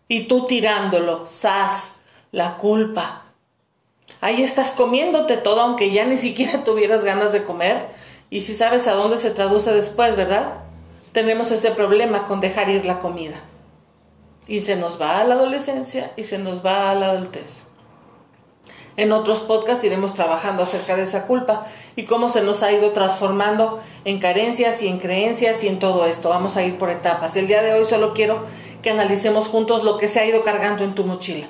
Y 0.07 0.29
tú 0.29 0.47
tirándolo, 0.47 1.27
sas, 1.27 1.95
la 2.31 2.57
culpa. 2.57 3.25
Ahí 4.21 4.45
estás 4.45 4.75
comiéndote 4.75 5.37
todo, 5.37 5.61
aunque 5.61 5.91
ya 5.91 6.05
ni 6.05 6.19
siquiera 6.19 6.63
tuvieras 6.65 7.05
ganas 7.05 7.33
de 7.33 7.43
comer 7.43 7.89
y 8.31 8.43
si 8.43 8.55
sabes 8.55 8.87
a 8.87 8.95
dónde 8.95 9.19
se 9.19 9.33
traduce 9.33 9.73
después, 9.73 10.15
¿verdad? 10.15 10.53
Tenemos 11.11 11.51
ese 11.51 11.73
problema 11.73 12.27
con 12.27 12.41
dejar 12.41 12.71
ir 12.71 12.87
la 12.87 13.01
comida. 13.01 13.41
Y 14.47 14.61
se 14.61 14.77
nos 14.77 15.01
va 15.01 15.19
a 15.19 15.25
la 15.25 15.35
adolescencia 15.35 16.13
y 16.17 16.23
se 16.23 16.39
nos 16.39 16.65
va 16.65 16.93
a 16.93 16.95
la 16.95 17.11
adultez. 17.11 17.65
En 18.97 19.13
otros 19.13 19.41
podcasts 19.41 19.85
iremos 19.85 20.15
trabajando 20.15 20.63
acerca 20.63 20.97
de 20.97 21.05
esa 21.05 21.27
culpa 21.27 21.67
y 21.97 22.05
cómo 22.05 22.29
se 22.29 22.43
nos 22.43 22.63
ha 22.63 22.73
ido 22.73 22.91
transformando 22.91 23.81
en 24.05 24.19
carencias 24.19 24.83
y 24.83 24.89
en 24.89 24.99
creencias 24.99 25.65
y 25.65 25.69
en 25.69 25.79
todo 25.79 26.07
esto. 26.07 26.29
Vamos 26.29 26.57
a 26.57 26.63
ir 26.63 26.79
por 26.79 26.91
etapas. 26.91 27.37
El 27.37 27.47
día 27.47 27.63
de 27.63 27.73
hoy 27.73 27.85
solo 27.85 28.13
quiero 28.13 28.45
que 28.83 28.91
analicemos 28.91 29.49
juntos 29.49 29.83
lo 29.83 29.97
que 29.97 30.09
se 30.09 30.21
ha 30.21 30.27
ido 30.27 30.43
cargando 30.43 30.85
en 30.85 30.95
tu 30.95 31.05
mochila. 31.05 31.47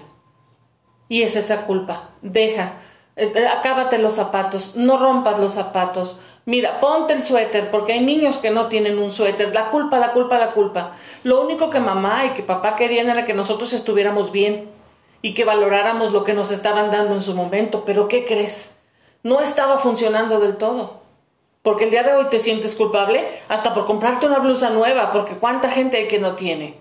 Y 1.09 1.23
es 1.23 1.35
esa 1.35 1.63
culpa. 1.67 2.11
Deja, 2.23 2.75
eh, 3.17 3.33
eh, 3.35 3.47
acábate 3.47 3.99
los 3.99 4.15
zapatos, 4.15 4.77
no 4.77 4.97
rompas 4.97 5.39
los 5.39 5.53
zapatos. 5.53 6.19
Mira, 6.45 6.81
ponte 6.81 7.13
el 7.13 7.23
suéter, 7.23 7.71
porque 7.71 7.93
hay 7.93 8.01
niños 8.01 8.39
que 8.39 8.51
no 8.51 8.67
tienen 8.67 8.99
un 8.99 9.11
suéter. 9.11 9.53
La 9.53 9.71
culpa, 9.71 9.99
la 9.99 10.13
culpa, 10.13 10.39
la 10.39 10.51
culpa. 10.51 10.93
Lo 11.25 11.43
único 11.43 11.71
que 11.71 11.81
mamá 11.81 12.25
y 12.27 12.31
que 12.31 12.43
papá 12.43 12.77
querían 12.77 13.11
era 13.11 13.27
que 13.27 13.35
nosotros 13.35 13.73
estuviéramos 13.73 14.33
bien 14.33 14.69
y 15.23 15.35
que 15.35 15.45
valoráramos 15.45 16.13
lo 16.13 16.25
que 16.25 16.35
nos 16.35 16.51
estaban 16.51 16.91
dando 16.91 17.15
en 17.15 17.23
su 17.23 17.35
momento. 17.35 17.85
Pero 17.87 18.09
¿qué 18.09 18.27
crees? 18.27 18.73
No 19.23 19.41
estaba 19.41 19.79
funcionando 19.79 20.41
del 20.41 20.57
todo. 20.57 21.01
Porque 21.63 21.85
el 21.85 21.91
día 21.91 22.03
de 22.03 22.13
hoy 22.13 22.25
te 22.29 22.41
sientes 22.41 22.75
culpable 22.75 23.25
hasta 23.49 23.73
por 23.73 23.87
comprarte 23.87 24.27
una 24.27 24.41
blusa 24.41 24.71
nueva, 24.71 25.13
porque 25.13 25.37
cuánta 25.37 25.71
gente 25.71 25.97
hay 25.97 26.09
que 26.09 26.19
no 26.19 26.35
tiene. 26.35 26.77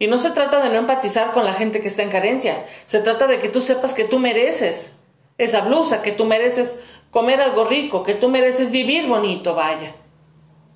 Y 0.00 0.08
no 0.08 0.18
se 0.18 0.30
trata 0.30 0.60
de 0.60 0.70
no 0.70 0.76
empatizar 0.76 1.32
con 1.32 1.44
la 1.44 1.54
gente 1.54 1.80
que 1.80 1.88
está 1.88 2.02
en 2.02 2.10
carencia, 2.10 2.64
se 2.86 3.00
trata 3.00 3.26
de 3.26 3.40
que 3.40 3.48
tú 3.48 3.60
sepas 3.60 3.94
que 3.94 4.04
tú 4.04 4.18
mereces 4.18 4.96
esa 5.38 5.60
blusa, 5.62 6.02
que 6.02 6.12
tú 6.12 6.24
mereces 6.24 6.80
comer 7.10 7.40
algo 7.40 7.64
rico, 7.64 8.02
que 8.02 8.14
tú 8.14 8.28
mereces 8.28 8.70
vivir 8.70 9.06
bonito, 9.06 9.54
vaya. 9.54 9.94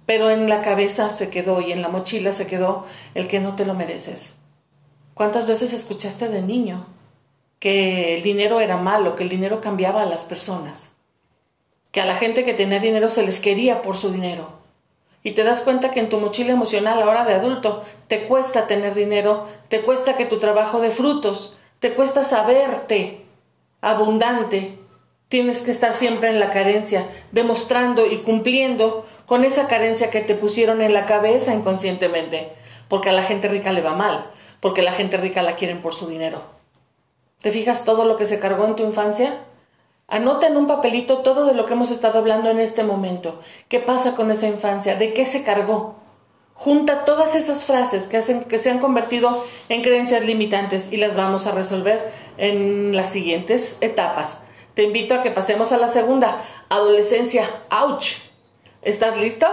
Pero 0.07 0.31
en 0.31 0.49
la 0.49 0.63
cabeza 0.63 1.11
se 1.11 1.31
quedó 1.31 1.61
y 1.61 1.73
en 1.73 1.83
la 1.83 1.89
mochila 1.89 2.33
se 2.33 2.47
quedó 2.47 2.85
el 3.15 3.29
que 3.29 3.41
no 3.41 3.55
te 3.55 3.65
lo 3.65 3.75
mereces. 3.75 4.35
¿Cuántas 5.15 5.47
veces 5.47 5.73
escuchaste 5.73 6.29
de 6.29 6.43
niño 6.43 6.87
que 7.59 8.17
el 8.17 8.23
dinero 8.23 8.61
era 8.61 8.77
malo, 8.77 9.15
que 9.15 9.23
el 9.23 9.29
dinero 9.29 9.61
cambiaba 9.61 10.03
a 10.03 10.07
las 10.07 10.25
personas? 10.25 10.97
Que 11.91 12.01
a 12.01 12.07
la 12.07 12.17
gente 12.17 12.45
que 12.45 12.55
tenía 12.55 12.81
dinero 12.81 13.11
se 13.11 13.23
les 13.23 13.41
quería 13.41 13.83
por 13.83 13.97
su 13.97 14.11
dinero 14.11 14.63
y 15.25 15.33
te 15.33 15.45
das 15.45 15.61
cuenta 15.61 15.91
que 15.91 16.01
en 16.01 16.09
tu 16.09 16.19
mochila 16.19 16.53
emocional 16.53 17.01
ahora 17.03 17.25
de 17.25 17.35
adulto 17.35 17.83
te 18.09 18.25
cuesta 18.25 18.67
tener 18.67 18.95
dinero, 18.95 19.47
te 19.69 19.83
cuesta 19.83 20.17
que 20.17 20.25
tu 20.25 20.39
trabajo 20.39 20.81
dé 20.81 20.91
frutos, 20.91 21.57
te 21.79 21.95
cuesta 21.95 22.25
saberte 22.25 23.25
abundante. 23.81 24.79
Tienes 25.29 25.63
que 25.63 25.71
estar 25.71 25.95
siempre 25.95 26.29
en 26.29 26.41
la 26.41 26.51
carencia, 26.51 27.07
demostrando 27.31 28.07
y 28.07 28.19
cumpliendo 28.19 29.07
con 29.25 29.45
esa 29.45 29.67
carencia 29.67 30.11
que 30.11 30.21
te 30.21 30.35
pusieron 30.35 30.83
en 30.83 30.93
la 30.93 31.07
cabeza 31.07 31.55
inconscientemente, 31.55 32.53
porque 32.89 33.09
a 33.09 33.13
la 33.13 33.23
gente 33.23 33.49
rica 33.49 33.73
le 33.73 33.81
va 33.81 33.95
mal, 33.95 34.31
porque 34.63 34.81
la 34.81 34.93
gente 34.93 35.17
rica 35.17 35.43
la 35.43 35.57
quieren 35.57 35.83
por 35.83 35.93
su 35.93 36.07
dinero. 36.07 36.41
¿Te 37.43 37.51
fijas 37.51 37.85
todo 37.85 38.05
lo 38.05 38.17
que 38.17 38.27
se 38.27 38.39
cargó 38.39 38.65
en 38.65 38.77
tu 38.77 38.85
infancia? 38.85 39.41
Anota 40.07 40.47
en 40.47 40.57
un 40.57 40.69
papelito 40.69 41.19
todo 41.19 41.47
de 41.47 41.55
lo 41.55 41.67
que 41.67 41.73
hemos 41.73 41.91
estado 41.91 42.21
hablando 42.21 42.49
en 42.49 42.61
este 42.61 42.85
momento. 42.85 43.41
¿Qué 43.69 43.81
pasa 43.81 44.15
con 44.15 44.31
esa 44.31 44.47
infancia? 44.47 44.95
¿De 44.95 45.15
qué 45.15 45.27
se 45.27 45.43
cargó? 45.43 45.97
Junta 46.55 47.05
todas 47.05 47.35
esas 47.35 47.65
frases 47.65 48.07
que, 48.07 48.19
hacen, 48.19 48.45
que 48.45 48.59
se 48.59 48.71
han 48.71 48.79
convertido 48.79 49.45
en 49.69 49.83
creencias 49.83 50.25
limitantes 50.25 50.93
y 50.93 50.97
las 50.97 51.17
vamos 51.17 51.49
a 51.49 51.53
resolver 51.53 52.13
en 52.39 52.95
las 52.95 53.11
siguientes 53.11 53.79
etapas. 53.81 54.43
Te 54.75 54.85
invito 54.85 55.15
a 55.15 55.23
que 55.23 55.33
pasemos 55.33 55.73
a 55.73 55.77
la 55.77 55.89
segunda, 55.89 56.41
adolescencia. 56.69 57.51
¡Auch! 57.69 58.05
¿Estás 58.83 59.17
listo? 59.17 59.49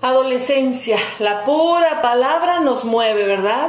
Adolescencia, 0.00 0.96
la 1.18 1.42
pura 1.42 2.00
palabra 2.02 2.60
nos 2.60 2.84
mueve, 2.84 3.24
¿verdad? 3.24 3.68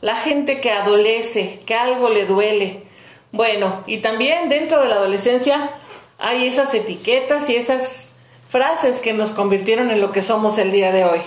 La 0.00 0.14
gente 0.14 0.60
que 0.60 0.70
adolece, 0.70 1.60
que 1.66 1.74
algo 1.74 2.08
le 2.08 2.24
duele. 2.24 2.84
Bueno, 3.32 3.82
y 3.86 3.98
también 3.98 4.48
dentro 4.48 4.80
de 4.80 4.88
la 4.88 4.94
adolescencia 4.94 5.70
hay 6.18 6.46
esas 6.46 6.72
etiquetas 6.72 7.50
y 7.50 7.56
esas 7.56 8.12
frases 8.48 9.00
que 9.00 9.12
nos 9.12 9.32
convirtieron 9.32 9.90
en 9.90 10.00
lo 10.00 10.12
que 10.12 10.22
somos 10.22 10.56
el 10.58 10.70
día 10.70 10.92
de 10.92 11.04
hoy. 11.04 11.20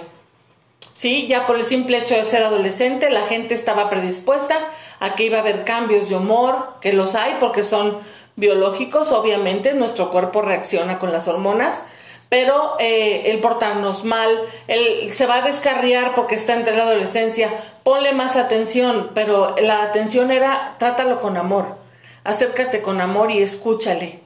Sí, 0.94 1.28
ya 1.28 1.46
por 1.46 1.58
el 1.58 1.66
simple 1.66 1.98
hecho 1.98 2.16
de 2.16 2.24
ser 2.24 2.44
adolescente, 2.44 3.10
la 3.10 3.28
gente 3.28 3.56
estaba 3.56 3.90
predispuesta 3.90 4.56
a 5.02 5.16
que 5.16 5.26
iba 5.26 5.38
a 5.38 5.42
haber 5.42 5.66
cambios 5.66 6.08
de 6.08 6.16
humor, 6.16 6.76
que 6.80 6.94
los 6.94 7.16
hay 7.16 7.36
porque 7.42 7.64
son 7.64 7.98
biológicos, 8.38 9.12
obviamente, 9.12 9.74
nuestro 9.74 10.12
cuerpo 10.12 10.42
reacciona 10.42 10.98
con 10.98 11.12
las 11.12 11.28
hormonas, 11.28 11.84
pero 12.30 12.76
eh, 12.80 13.32
el 13.32 13.40
portarnos 13.40 14.04
mal, 14.04 14.30
el, 14.68 15.12
se 15.14 15.26
va 15.26 15.38
a 15.38 15.42
descarriar 15.42 16.14
porque 16.14 16.36
está 16.36 16.54
entre 16.54 16.78
la 16.78 16.84
adolescencia, 16.84 17.52
ponle 17.84 18.14
más 18.14 18.38
atención, 18.38 19.10
pero 19.16 19.56
la 19.60 19.82
atención 19.82 20.32
era 20.32 20.76
trátalo 20.78 21.20
con 21.20 21.38
amor, 21.38 21.76
acércate 22.24 22.84
con 22.84 23.02
amor 23.02 23.32
y 23.32 23.40
escúchale. 23.40 24.20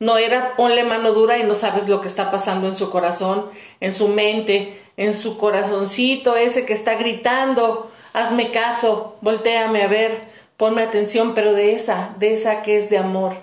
No 0.00 0.18
era 0.18 0.56
ponle 0.56 0.82
mano 0.82 1.12
dura 1.12 1.38
y 1.38 1.44
no 1.44 1.54
sabes 1.54 1.88
lo 1.88 2.00
que 2.00 2.08
está 2.08 2.32
pasando 2.32 2.66
en 2.66 2.74
su 2.74 2.90
corazón, 2.90 3.48
en 3.78 3.92
su 3.92 4.08
mente, 4.08 4.82
en 4.96 5.14
su 5.14 5.38
corazoncito 5.38 6.34
ese 6.34 6.66
que 6.66 6.72
está 6.72 6.96
gritando, 6.96 7.88
hazme 8.12 8.50
caso, 8.50 9.16
volteame 9.20 9.84
a 9.84 9.86
ver, 9.86 10.24
ponme 10.56 10.82
atención, 10.82 11.34
pero 11.34 11.52
de 11.52 11.74
esa, 11.74 12.16
de 12.18 12.34
esa 12.34 12.62
que 12.62 12.78
es 12.78 12.90
de 12.90 12.98
amor, 12.98 13.36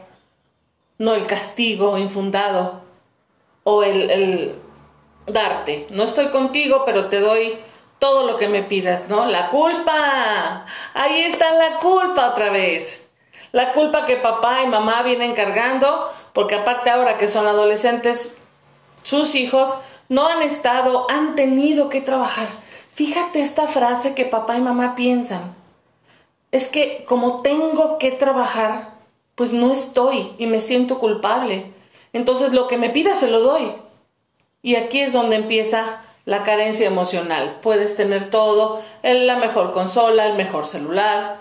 no 0.97 1.15
el 1.15 1.25
castigo 1.27 1.97
infundado 1.97 2.88
o 3.63 3.83
el, 3.83 4.55
darte. 5.27 5.87
No 5.91 6.03
estoy 6.03 6.27
contigo, 6.27 6.83
pero 6.85 7.07
te 7.07 7.19
doy 7.19 7.57
todo 7.99 8.25
lo 8.25 8.37
que 8.37 8.47
me 8.47 8.63
pidas, 8.63 9.09
¿no? 9.09 9.25
La 9.25 9.49
culpa. 9.49 10.65
Ahí 10.93 11.21
está 11.21 11.53
la 11.53 11.79
culpa 11.79 12.29
otra 12.29 12.49
vez. 12.49 13.07
La 13.51 13.73
culpa 13.73 14.05
que 14.05 14.15
papá 14.15 14.63
y 14.63 14.67
mamá 14.67 15.01
vienen 15.03 15.33
cargando, 15.33 16.09
porque 16.33 16.55
aparte 16.55 16.89
ahora 16.89 17.17
que 17.17 17.27
son 17.27 17.47
adolescentes, 17.47 18.35
sus 19.03 19.35
hijos 19.35 19.75
no 20.07 20.27
han 20.27 20.43
estado, 20.43 21.07
han 21.09 21.35
tenido 21.35 21.89
que 21.89 22.01
trabajar. 22.01 22.47
Fíjate 22.93 23.41
esta 23.41 23.67
frase 23.67 24.13
que 24.13 24.25
papá 24.25 24.57
y 24.57 24.61
mamá 24.61 24.95
piensan. 24.95 25.55
Es 26.51 26.67
que 26.67 27.05
como 27.07 27.41
tengo 27.41 27.97
que 27.97 28.11
trabajar, 28.11 28.93
pues 29.35 29.53
no 29.53 29.71
estoy 29.71 30.33
y 30.37 30.47
me 30.47 30.61
siento 30.61 30.99
culpable. 30.99 31.71
Entonces 32.13 32.53
lo 32.53 32.67
que 32.67 32.77
me 32.77 32.89
pida 32.89 33.15
se 33.15 33.29
lo 33.29 33.41
doy. 33.41 33.73
Y 34.61 34.75
aquí 34.75 35.01
es 35.01 35.13
donde 35.13 35.35
empieza 35.35 36.01
la 36.25 36.43
carencia 36.43 36.87
emocional. 36.87 37.59
Puedes 37.61 37.95
tener 37.95 38.29
todo, 38.29 38.81
la 39.03 39.37
mejor 39.37 39.73
consola, 39.73 40.27
el 40.27 40.35
mejor 40.35 40.65
celular, 40.65 41.37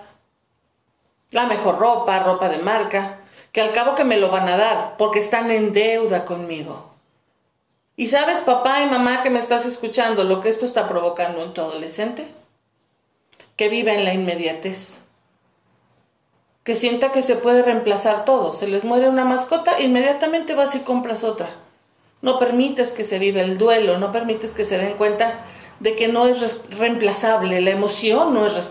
la 1.31 1.47
mejor 1.47 1.79
ropa, 1.79 2.21
ropa 2.21 2.49
de 2.49 2.59
marca, 2.59 3.21
que 3.53 3.61
al 3.61 3.73
cabo 3.73 3.95
que 3.95 4.05
me 4.05 4.19
lo 4.19 4.31
van 4.31 4.49
a 4.49 4.57
dar, 4.57 4.97
porque 4.97 5.19
están 5.19 5.51
en 5.51 5.73
deuda 5.73 6.25
conmigo. 6.25 6.91
¿Y 7.97 8.09
sabes, 8.09 8.39
papá 8.41 8.83
y 8.83 8.87
mamá 8.87 9.23
que 9.23 9.31
me 9.31 9.41
estás 9.41 9.67
escuchando, 9.67 10.23
lo 10.23 10.41
que 10.41 10.49
esto 10.49 10.65
está 10.65 10.87
provocando 10.87 11.43
en 11.43 11.53
tu 11.53 11.61
adolescente? 11.61 12.29
Que 13.57 13.69
viva 13.69 13.93
en 13.93 14.05
la 14.05 14.15
inmediatez 14.15 15.08
que 16.69 16.77
sienta 16.77 17.13
que 17.13 17.23
se 17.23 17.35
puede 17.35 17.63
reemplazar 17.63 18.27
todo. 18.27 18.53
Se 18.53 18.69
les 18.69 18.85
muere 18.85 19.09
una 19.09 19.25
mascota, 19.25 19.81
inmediatamente 19.81 20.55
vas 20.55 20.75
y 20.75 20.81
compras 20.81 21.25
otra. 21.25 21.49
No 22.21 22.39
permites 22.39 22.91
que 22.91 23.05
se 23.05 23.19
viva 23.19 23.41
el 23.41 23.57
duelo, 23.57 23.97
no 23.97 24.13
permites 24.13 24.51
que 24.51 24.65
se 24.65 24.77
den 24.77 24.93
cuenta 24.99 25.47
de 25.81 25.97
que 25.97 26.09
no 26.09 26.27
es 26.27 26.69
reemplazable, 26.69 27.63
la 27.63 27.71
emoción 27.71 28.35
no 28.35 28.47
es 28.47 28.71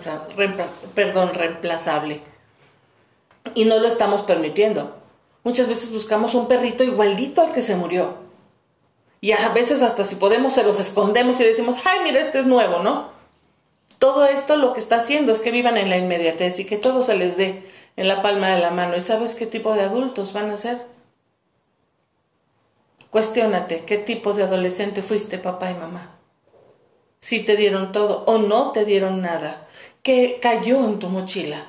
perdón, 0.94 1.34
reemplazable. 1.34 2.22
Y 3.56 3.66
no 3.66 3.80
lo 3.80 3.88
estamos 3.88 4.22
permitiendo. 4.22 4.96
Muchas 5.44 5.68
veces 5.68 5.92
buscamos 5.92 6.36
un 6.36 6.48
perrito 6.48 6.84
igualito 6.84 7.42
al 7.42 7.52
que 7.52 7.64
se 7.64 7.76
murió. 7.76 8.14
Y 9.22 9.32
a 9.32 9.50
veces 9.50 9.82
hasta 9.82 10.04
si 10.04 10.18
podemos 10.18 10.54
se 10.54 10.62
los 10.62 10.80
escondemos 10.80 11.40
y 11.40 11.46
decimos, 11.46 11.78
ay, 11.84 12.02
mira, 12.04 12.20
este 12.20 12.38
es 12.38 12.46
nuevo, 12.46 12.78
¿no? 12.84 13.18
Todo 13.98 14.28
esto 14.28 14.58
lo 14.58 14.74
que 14.74 14.80
está 14.80 14.98
haciendo 14.98 15.32
es 15.32 15.40
que 15.40 15.50
vivan 15.50 15.76
en 15.78 15.90
la 15.90 15.98
inmediatez 15.98 16.60
y 16.60 16.66
que 16.66 16.78
todo 16.78 17.02
se 17.02 17.18
les 17.18 17.36
dé 17.36 17.64
en 17.98 18.08
la 18.08 18.22
palma 18.22 18.50
de 18.52 18.62
la 18.62 18.70
mano. 18.70 18.96
¿Y 18.96 19.02
sabes 19.02 19.36
qué 19.36 19.46
tipo 19.46 19.74
de 19.74 19.82
adultos 19.82 20.32
van 20.32 20.52
a 20.52 20.58
ser? 20.58 20.86
Cuestiónate 23.10 23.84
qué 23.86 23.98
tipo 23.98 24.34
de 24.34 24.44
adolescente 24.44 25.02
fuiste 25.02 25.38
papá 25.40 25.72
y 25.72 25.74
mamá. 25.74 26.12
Si 27.20 27.44
te 27.44 27.58
dieron 27.58 27.92
todo 27.92 28.24
o 28.26 28.38
no 28.38 28.72
te 28.72 28.86
dieron 28.86 29.22
nada. 29.22 29.68
¿Qué 30.04 30.40
cayó 30.42 30.86
en 30.86 31.00
tu 31.00 31.10
mochila? 31.10 31.66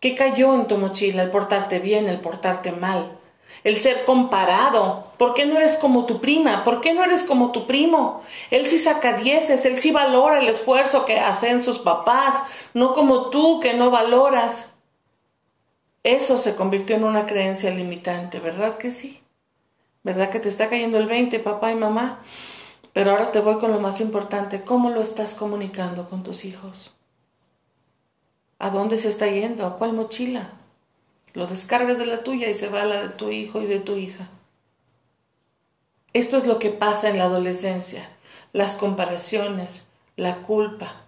¿Qué 0.00 0.14
cayó 0.14 0.54
en 0.54 0.68
tu 0.68 0.78
mochila? 0.78 1.22
El 1.22 1.30
portarte 1.30 1.80
bien, 1.80 2.08
el 2.08 2.20
portarte 2.20 2.70
mal, 2.70 3.18
el 3.64 3.76
ser 3.76 4.04
comparado. 4.04 5.12
¿Por 5.18 5.34
qué 5.34 5.46
no 5.46 5.56
eres 5.56 5.76
como 5.76 6.06
tu 6.06 6.20
prima? 6.20 6.62
¿Por 6.62 6.80
qué 6.80 6.92
no 6.92 7.02
eres 7.02 7.24
como 7.24 7.50
tu 7.50 7.66
primo? 7.66 8.22
Él 8.50 8.66
sí 8.66 8.78
saca 8.78 9.14
dieces, 9.14 9.66
él 9.66 9.78
sí 9.78 9.90
valora 9.90 10.38
el 10.38 10.48
esfuerzo 10.48 11.04
que 11.04 11.18
hacen 11.18 11.60
sus 11.60 11.80
papás, 11.80 12.44
no 12.74 12.94
como 12.94 13.30
tú 13.30 13.58
que 13.60 13.74
no 13.74 13.90
valoras 13.90 14.75
Eso 16.06 16.38
se 16.38 16.54
convirtió 16.54 16.94
en 16.94 17.02
una 17.02 17.26
creencia 17.26 17.74
limitante, 17.74 18.38
¿verdad 18.38 18.78
que 18.78 18.92
sí? 18.92 19.24
¿Verdad 20.04 20.30
que 20.30 20.38
te 20.38 20.48
está 20.48 20.68
cayendo 20.68 20.98
el 20.98 21.08
20, 21.08 21.40
papá 21.40 21.72
y 21.72 21.74
mamá? 21.74 22.20
Pero 22.92 23.10
ahora 23.10 23.32
te 23.32 23.40
voy 23.40 23.58
con 23.58 23.72
lo 23.72 23.80
más 23.80 24.00
importante. 24.00 24.62
¿Cómo 24.62 24.90
lo 24.90 25.02
estás 25.02 25.34
comunicando 25.34 26.08
con 26.08 26.22
tus 26.22 26.44
hijos? 26.44 26.94
¿A 28.60 28.70
dónde 28.70 28.98
se 28.98 29.08
está 29.08 29.26
yendo? 29.26 29.66
¿A 29.66 29.78
cuál 29.78 29.94
mochila? 29.94 30.52
Lo 31.34 31.48
descargas 31.48 31.98
de 31.98 32.06
la 32.06 32.22
tuya 32.22 32.48
y 32.48 32.54
se 32.54 32.68
va 32.68 32.82
a 32.82 32.86
la 32.86 33.02
de 33.02 33.08
tu 33.08 33.30
hijo 33.30 33.60
y 33.60 33.66
de 33.66 33.80
tu 33.80 33.96
hija. 33.96 34.28
Esto 36.12 36.36
es 36.36 36.46
lo 36.46 36.60
que 36.60 36.70
pasa 36.70 37.08
en 37.08 37.18
la 37.18 37.24
adolescencia. 37.24 38.08
Las 38.52 38.76
comparaciones, 38.76 39.88
la 40.14 40.36
culpa, 40.36 41.02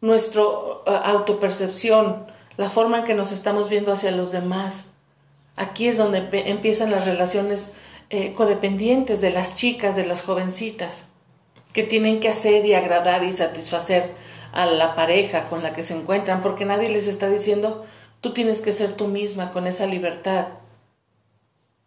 nuestra 0.00 0.40
uh, 0.40 0.80
autopercepción, 0.86 2.32
la 2.56 2.70
forma 2.70 2.98
en 2.98 3.04
que 3.04 3.14
nos 3.14 3.32
estamos 3.32 3.68
viendo 3.68 3.92
hacia 3.92 4.10
los 4.10 4.32
demás. 4.32 4.92
Aquí 5.56 5.88
es 5.88 5.98
donde 5.98 6.28
empiezan 6.48 6.90
las 6.90 7.04
relaciones 7.04 7.72
eh, 8.10 8.32
codependientes 8.32 9.20
de 9.20 9.30
las 9.30 9.54
chicas, 9.54 9.96
de 9.96 10.06
las 10.06 10.22
jovencitas, 10.22 11.06
que 11.72 11.82
tienen 11.82 12.20
que 12.20 12.28
hacer 12.28 12.64
y 12.66 12.74
agradar 12.74 13.24
y 13.24 13.32
satisfacer 13.32 14.14
a 14.52 14.66
la 14.66 14.94
pareja 14.94 15.48
con 15.48 15.62
la 15.62 15.72
que 15.72 15.82
se 15.82 15.96
encuentran, 15.96 16.42
porque 16.42 16.64
nadie 16.64 16.88
les 16.88 17.08
está 17.08 17.28
diciendo, 17.28 17.84
tú 18.20 18.32
tienes 18.32 18.60
que 18.60 18.72
ser 18.72 18.92
tú 18.92 19.08
misma 19.08 19.50
con 19.52 19.66
esa 19.66 19.86
libertad. 19.86 20.46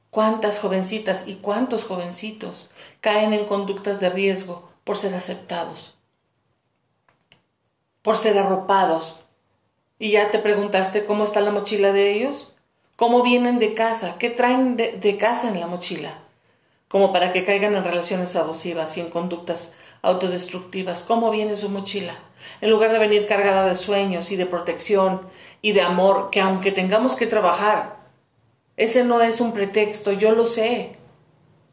¿Cuántas 0.10 0.60
jovencitas 0.60 1.28
y 1.28 1.36
cuántos 1.36 1.86
jovencitos 1.86 2.72
caen 3.02 3.34
en 3.34 3.46
conductas 3.46 4.00
de 4.00 4.10
riesgo 4.10 4.70
por 4.84 4.98
ser 4.98 5.14
aceptados, 5.16 5.98
por 8.02 8.18
ser 8.18 8.38
arropados, 8.38 9.20
¿Y 10.00 10.12
ya 10.12 10.30
te 10.30 10.38
preguntaste 10.38 11.06
cómo 11.06 11.24
está 11.24 11.42
la 11.42 11.52
mochila 11.52 11.92
de 11.92 12.12
ellos? 12.12 12.56
¿Cómo 12.96 13.24
vienen 13.24 13.58
de 13.58 13.74
casa? 13.74 14.18
¿Qué 14.20 14.30
traen 14.30 14.78
de, 14.78 15.18
casa 15.20 15.50
en 15.50 15.60
la 15.60 15.66
mochila? 15.66 16.20
Como 16.88 17.12
para 17.12 17.34
que 17.34 17.44
caigan 17.44 17.76
en 17.76 17.84
relaciones 17.84 18.36
abusivas 18.36 18.96
y 18.98 19.02
en 19.02 19.10
conductas 19.10 19.76
autodestructivas. 20.04 21.02
¿Cómo 21.02 21.32
viene 21.32 21.58
su 21.58 21.70
mochila? 21.70 22.14
En 22.62 22.70
lugar 22.70 22.92
de 22.92 23.00
venir 23.00 23.26
cargada 23.26 23.68
de 23.68 23.76
sueños 23.76 24.32
y 24.32 24.36
de 24.36 24.46
protección 24.46 25.22
y 25.64 25.72
de 25.72 25.82
amor, 25.82 26.30
que 26.32 26.42
aunque 26.42 26.72
tengamos 26.72 27.16
que 27.16 27.26
trabajar, 27.26 27.98
ese 28.78 29.04
no 29.04 29.22
es 29.22 29.42
un 29.42 29.52
pretexto, 29.52 30.12
yo 30.12 30.32
lo 30.32 30.46
sé. 30.46 30.96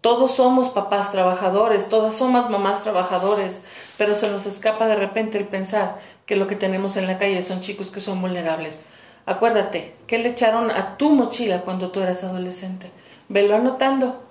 Todos 0.01 0.33
somos 0.33 0.71
papás 0.71 1.13
trabajadores, 1.13 1.89
todas 1.89 2.15
somos 2.15 2.51
mamás 2.51 2.83
trabajadores, 2.83 3.63
pero 3.97 4.15
se 4.15 4.31
nos 4.31 4.47
escapa 4.47 4.87
de 4.87 4.97
repente 4.97 5.39
el 5.39 5.47
pensar 5.47 5.99
que 6.27 6.37
lo 6.37 6.47
que 6.47 6.57
tenemos 6.57 6.97
en 6.97 7.07
la 7.07 7.19
calle 7.19 7.43
son 7.43 7.61
chicos 7.61 7.91
que 7.91 8.01
son 8.01 8.21
vulnerables. 8.21 8.85
Acuérdate, 9.27 9.95
¿qué 10.07 10.19
le 10.19 10.31
echaron 10.31 10.71
a 10.71 10.97
tu 10.97 11.11
mochila 11.11 11.63
cuando 11.63 11.91
tú 11.91 12.01
eras 12.01 12.25
adolescente? 12.25 12.91
Velo 13.29 13.57
anotando. 13.57 14.23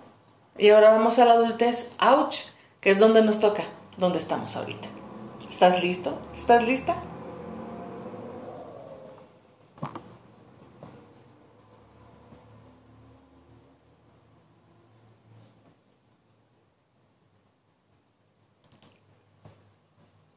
Y 0.58 0.69
ahora 0.69 0.91
vamos 0.91 1.19
a 1.19 1.25
la 1.25 1.34
adultez. 1.34 1.91
¡Auch! 1.97 2.36
Que 2.79 2.91
es 2.91 2.99
donde 2.99 3.23
nos 3.23 3.39
toca, 3.39 3.63
donde 3.97 4.19
estamos 4.19 4.56
ahorita. 4.56 4.88
¿Estás 5.49 5.82
listo? 5.84 6.19
¿Estás 6.36 6.63
lista? 6.63 7.01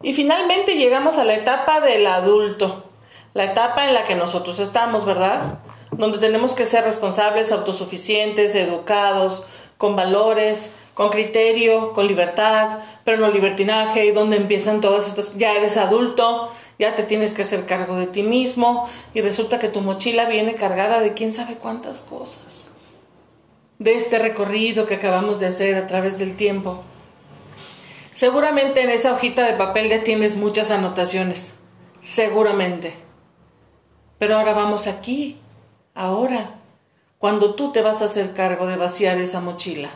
Y 0.03 0.13
finalmente 0.15 0.75
llegamos 0.75 1.19
a 1.19 1.25
la 1.25 1.35
etapa 1.35 1.81
del 1.81 2.07
adulto, 2.07 2.91
la 3.35 3.45
etapa 3.45 3.87
en 3.87 3.95
la 3.95 4.05
que 4.05 4.15
nosotros 4.15 4.59
estamos, 4.59 5.05
¿verdad? 5.05 5.61
Donde 5.91 6.19
tenemos 6.19 6.55
que 6.55 6.67
ser 6.67 6.85
responsables, 6.85 7.51
autosuficientes, 7.53 8.55
educados, 8.55 9.45
con 9.79 9.97
valores, 9.97 10.73
con 10.95 11.11
criterio, 11.11 11.93
con 11.93 12.07
libertad, 12.07 12.79
pero 13.05 13.19
no 13.19 13.29
libertinaje, 13.31 14.07
y 14.07 14.13
donde 14.13 14.37
empiezan 14.37 14.81
todas 14.81 15.09
estas, 15.09 15.37
ya 15.37 15.53
eres 15.53 15.77
adulto, 15.77 16.51
ya 16.79 16.95
te 16.95 17.03
tienes 17.03 17.35
que 17.35 17.43
hacer 17.43 17.67
cargo 17.67 17.97
de 17.97 18.07
ti 18.07 18.23
mismo, 18.23 18.89
y 19.13 19.21
resulta 19.21 19.59
que 19.59 19.69
tu 19.69 19.81
mochila 19.83 20.25
viene 20.27 20.55
cargada 20.55 21.01
de 21.01 21.13
quién 21.13 21.35
sabe 21.35 21.57
cuántas 21.57 22.01
cosas. 22.01 22.69
De 23.79 23.97
este 23.97 24.19
recorrido 24.19 24.87
que 24.87 24.95
acabamos 24.95 25.39
de 25.39 25.47
hacer 25.47 25.77
a 25.77 25.87
través 25.87 26.19
del 26.19 26.35
tiempo. 26.37 26.83
Seguramente 28.17 28.81
en 28.81 28.89
esa 28.89 29.13
hojita 29.13 29.45
de 29.45 29.53
papel 29.53 29.91
ya 29.91 30.03
tienes 30.03 30.37
muchas 30.37 30.71
anotaciones. 30.71 31.53
Seguramente. 32.01 32.95
Pero 34.19 34.39
ahora 34.39 34.55
vamos 34.55 34.87
aquí, 34.87 35.39
ahora, 35.95 36.55
cuando 37.19 37.55
tú 37.55 37.73
te 37.73 37.83
vas 37.83 38.01
a 38.01 38.07
hacer 38.07 38.33
cargo 38.33 38.67
de 38.67 38.79
vaciar 38.79 39.19
esa 39.19 39.43
mochila, 39.43 39.91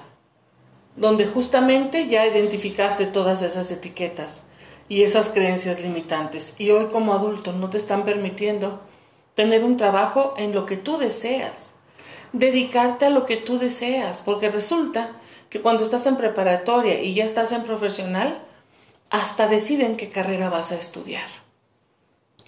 donde 0.97 1.27
justamente 1.27 2.09
ya 2.09 2.27
identificaste 2.27 3.07
todas 3.07 3.41
esas 3.41 3.71
etiquetas 3.71 4.43
y 4.87 5.05
esas 5.05 5.31
creencias 5.31 5.81
limitantes. 5.81 6.57
Y 6.59 6.73
hoy 6.73 6.89
como 6.93 7.15
adulto 7.15 7.53
no 7.53 7.71
te 7.71 7.79
están 7.79 8.05
permitiendo 8.05 8.83
tener 9.35 9.65
un 9.65 9.79
trabajo 9.79 10.35
en 10.37 10.55
lo 10.55 10.67
que 10.67 10.77
tú 10.77 10.99
deseas, 10.99 11.71
dedicarte 12.35 13.07
a 13.07 13.11
lo 13.11 13.25
que 13.25 13.39
tú 13.39 13.59
deseas, 13.59 14.21
porque 14.21 14.51
resulta 14.51 15.13
que 15.51 15.61
cuando 15.61 15.83
estás 15.83 16.07
en 16.07 16.17
preparatoria 16.17 17.03
y 17.03 17.13
ya 17.13 17.25
estás 17.25 17.53
en 17.53 17.65
profesional, 17.65 18.39
hasta 19.11 19.49
deciden 19.49 19.97
qué 19.97 20.09
carrera 20.09 20.49
vas 20.49 20.73
a 20.73 20.77
estudiar. 20.77 21.29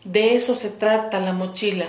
De 0.05 0.35
eso 0.35 0.55
se 0.55 0.71
trata 0.71 1.21
la 1.21 1.33
mochila 1.33 1.87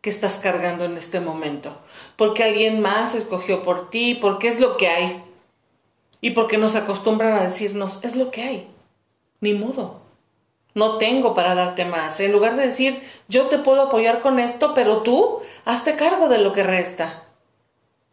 que 0.00 0.10
estás 0.10 0.36
cargando 0.36 0.84
en 0.84 0.96
este 0.96 1.20
momento, 1.20 1.76
porque 2.16 2.44
alguien 2.44 2.80
más 2.80 3.14
escogió 3.14 3.62
por 3.62 3.90
ti, 3.90 4.16
porque 4.20 4.48
es 4.48 4.60
lo 4.60 4.76
que 4.76 4.88
hay, 4.88 5.22
y 6.20 6.30
porque 6.30 6.58
nos 6.58 6.74
acostumbran 6.74 7.32
a 7.34 7.42
decirnos, 7.42 8.00
es 8.02 8.16
lo 8.16 8.30
que 8.30 8.42
hay, 8.42 8.68
ni 9.40 9.54
modo, 9.54 10.00
no 10.74 10.98
tengo 10.98 11.34
para 11.34 11.54
darte 11.54 11.84
más. 11.84 12.20
En 12.20 12.32
lugar 12.32 12.56
de 12.56 12.66
decir, 12.66 13.02
yo 13.28 13.46
te 13.46 13.58
puedo 13.58 13.82
apoyar 13.82 14.20
con 14.20 14.38
esto, 14.38 14.74
pero 14.74 14.98
tú 14.98 15.40
hazte 15.64 15.96
cargo 15.96 16.28
de 16.28 16.38
lo 16.38 16.52
que 16.52 16.62
resta. 16.62 17.24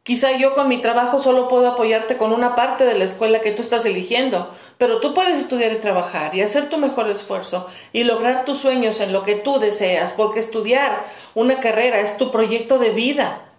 Quizá 0.05 0.33
yo 0.33 0.53
con 0.53 0.67
mi 0.67 0.77
trabajo 0.81 1.19
solo 1.19 1.47
puedo 1.47 1.67
apoyarte 1.67 2.15
con 2.15 2.31
una 2.31 2.53
parte 2.53 2.85
de 2.85 2.93
la 2.93 3.05
escuela 3.05 3.41
que 3.41 3.49
tú 3.49 3.63
estás 3.63 3.85
eligiendo, 3.85 4.51
pero 4.77 4.99
tú 4.99 5.15
puedes 5.15 5.39
estudiar 5.39 5.71
y 5.71 5.77
trabajar 5.77 6.35
y 6.35 6.43
hacer 6.43 6.69
tu 6.69 6.77
mejor 6.77 7.09
esfuerzo 7.09 7.67
y 7.91 8.03
lograr 8.03 8.45
tus 8.45 8.59
sueños 8.59 8.99
en 8.99 9.11
lo 9.11 9.23
que 9.23 9.33
tú 9.33 9.57
deseas, 9.57 10.13
porque 10.13 10.39
estudiar 10.39 11.03
una 11.33 11.59
carrera 11.59 12.01
es 12.01 12.17
tu 12.17 12.29
proyecto 12.29 12.77
de 12.77 12.91
vida. 12.91 13.49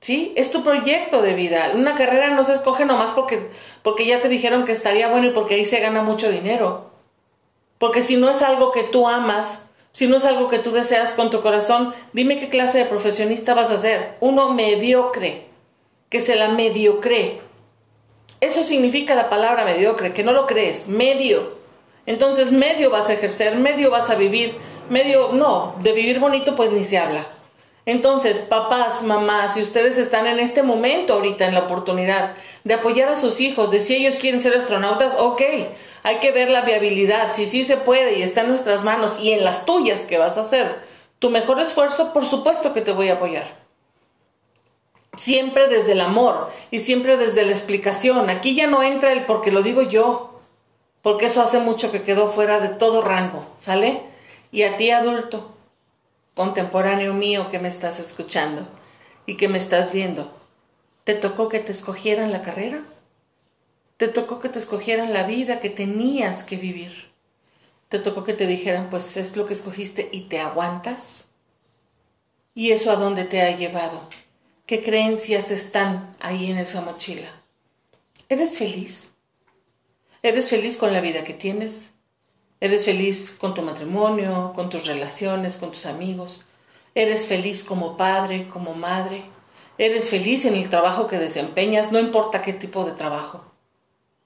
¿Sí? 0.00 0.34
Es 0.36 0.50
tu 0.50 0.62
proyecto 0.62 1.22
de 1.22 1.32
vida. 1.32 1.72
Una 1.74 1.94
carrera 1.94 2.28
no 2.34 2.44
se 2.44 2.52
escoge 2.52 2.84
nomás 2.84 3.12
porque, 3.12 3.48
porque 3.82 4.04
ya 4.04 4.20
te 4.20 4.28
dijeron 4.28 4.66
que 4.66 4.72
estaría 4.72 5.08
bueno 5.08 5.28
y 5.28 5.30
porque 5.30 5.54
ahí 5.54 5.64
se 5.64 5.80
gana 5.80 6.02
mucho 6.02 6.30
dinero. 6.30 6.90
Porque 7.78 8.02
si 8.02 8.16
no 8.16 8.28
es 8.28 8.42
algo 8.42 8.70
que 8.70 8.82
tú 8.82 9.08
amas, 9.08 9.64
si 9.94 10.08
no 10.08 10.16
es 10.16 10.24
algo 10.24 10.48
que 10.48 10.58
tú 10.58 10.72
deseas 10.72 11.12
con 11.12 11.30
tu 11.30 11.40
corazón, 11.40 11.94
dime 12.12 12.40
qué 12.40 12.48
clase 12.48 12.78
de 12.78 12.84
profesionista 12.84 13.54
vas 13.54 13.70
a 13.70 13.78
ser. 13.78 14.16
Uno 14.18 14.52
mediocre, 14.52 15.46
que 16.08 16.18
se 16.18 16.34
la 16.34 16.48
mediocre. 16.48 17.40
Eso 18.40 18.64
significa 18.64 19.14
la 19.14 19.30
palabra 19.30 19.64
mediocre, 19.64 20.12
que 20.12 20.24
no 20.24 20.32
lo 20.32 20.48
crees, 20.48 20.88
medio. 20.88 21.58
Entonces 22.06 22.50
medio 22.50 22.90
vas 22.90 23.08
a 23.08 23.12
ejercer, 23.12 23.54
medio 23.54 23.92
vas 23.92 24.10
a 24.10 24.16
vivir, 24.16 24.56
medio 24.90 25.30
no, 25.32 25.76
de 25.80 25.92
vivir 25.92 26.18
bonito 26.18 26.56
pues 26.56 26.72
ni 26.72 26.82
se 26.82 26.98
habla. 26.98 27.24
Entonces, 27.86 28.38
papás, 28.38 29.02
mamás, 29.02 29.54
si 29.54 29.62
ustedes 29.62 29.98
están 29.98 30.26
en 30.26 30.40
este 30.40 30.62
momento 30.62 31.14
ahorita 31.14 31.46
en 31.46 31.54
la 31.54 31.64
oportunidad 31.64 32.32
de 32.64 32.74
apoyar 32.74 33.10
a 33.10 33.16
sus 33.16 33.40
hijos, 33.40 33.70
de 33.70 33.80
si 33.80 33.96
ellos 33.96 34.18
quieren 34.18 34.40
ser 34.40 34.56
astronautas, 34.56 35.14
ok, 35.18 35.42
hay 36.02 36.16
que 36.16 36.32
ver 36.32 36.48
la 36.48 36.62
viabilidad, 36.62 37.32
si 37.32 37.46
sí 37.46 37.64
se 37.64 37.76
puede 37.76 38.18
y 38.18 38.22
está 38.22 38.40
en 38.40 38.48
nuestras 38.48 38.84
manos 38.84 39.18
y 39.20 39.32
en 39.32 39.44
las 39.44 39.66
tuyas 39.66 40.02
que 40.02 40.16
vas 40.16 40.38
a 40.38 40.42
hacer 40.42 40.94
tu 41.18 41.30
mejor 41.30 41.58
esfuerzo, 41.60 42.12
por 42.12 42.26
supuesto 42.26 42.74
que 42.74 42.82
te 42.82 42.92
voy 42.92 43.08
a 43.08 43.14
apoyar. 43.14 43.56
Siempre 45.16 45.68
desde 45.68 45.92
el 45.92 46.00
amor 46.00 46.50
y 46.70 46.80
siempre 46.80 47.16
desde 47.16 47.46
la 47.46 47.52
explicación. 47.52 48.28
Aquí 48.28 48.54
ya 48.54 48.66
no 48.66 48.82
entra 48.82 49.12
el 49.12 49.24
porque 49.24 49.50
lo 49.50 49.62
digo 49.62 49.80
yo, 49.82 50.40
porque 51.00 51.26
eso 51.26 51.40
hace 51.40 51.60
mucho 51.60 51.90
que 51.92 52.02
quedó 52.02 52.30
fuera 52.30 52.60
de 52.60 52.68
todo 52.68 53.00
rango, 53.00 53.46
¿sale? 53.58 54.02
Y 54.52 54.64
a 54.64 54.76
ti 54.76 54.90
adulto, 54.90 55.53
contemporáneo 56.34 57.14
mío 57.14 57.48
que 57.50 57.58
me 57.58 57.68
estás 57.68 58.00
escuchando 58.00 58.66
y 59.26 59.36
que 59.36 59.48
me 59.48 59.58
estás 59.58 59.92
viendo, 59.92 60.36
¿te 61.04 61.14
tocó 61.14 61.48
que 61.48 61.60
te 61.60 61.72
escogieran 61.72 62.32
la 62.32 62.42
carrera? 62.42 62.82
¿Te 63.96 64.08
tocó 64.08 64.40
que 64.40 64.48
te 64.48 64.58
escogieran 64.58 65.12
la 65.12 65.24
vida 65.24 65.60
que 65.60 65.70
tenías 65.70 66.42
que 66.42 66.56
vivir? 66.56 67.12
¿Te 67.88 68.00
tocó 68.00 68.24
que 68.24 68.32
te 68.32 68.46
dijeran, 68.46 68.90
pues 68.90 69.16
es 69.16 69.36
lo 69.36 69.46
que 69.46 69.52
escogiste 69.52 70.08
y 70.10 70.22
te 70.22 70.40
aguantas? 70.40 71.26
¿Y 72.54 72.72
eso 72.72 72.90
a 72.90 72.96
dónde 72.96 73.24
te 73.24 73.42
ha 73.42 73.56
llevado? 73.56 74.08
¿Qué 74.66 74.82
creencias 74.82 75.50
están 75.50 76.16
ahí 76.20 76.50
en 76.50 76.58
esa 76.58 76.80
mochila? 76.80 77.28
¿Eres 78.28 78.58
feliz? 78.58 79.14
¿Eres 80.22 80.50
feliz 80.50 80.76
con 80.76 80.92
la 80.92 81.00
vida 81.00 81.22
que 81.22 81.34
tienes? 81.34 81.93
¿Eres 82.64 82.86
feliz 82.86 83.36
con 83.38 83.52
tu 83.52 83.60
matrimonio, 83.60 84.52
con 84.54 84.70
tus 84.70 84.86
relaciones, 84.86 85.58
con 85.58 85.70
tus 85.70 85.84
amigos? 85.84 86.46
Eres 86.94 87.26
feliz 87.26 87.62
como 87.62 87.98
padre, 87.98 88.48
como 88.48 88.72
madre. 88.72 89.22
Eres 89.76 90.08
feliz 90.08 90.46
en 90.46 90.54
el 90.54 90.70
trabajo 90.70 91.06
que 91.06 91.18
desempeñas, 91.18 91.92
no 91.92 91.98
importa 91.98 92.40
qué 92.40 92.54
tipo 92.54 92.86
de 92.86 92.92
trabajo. 92.92 93.44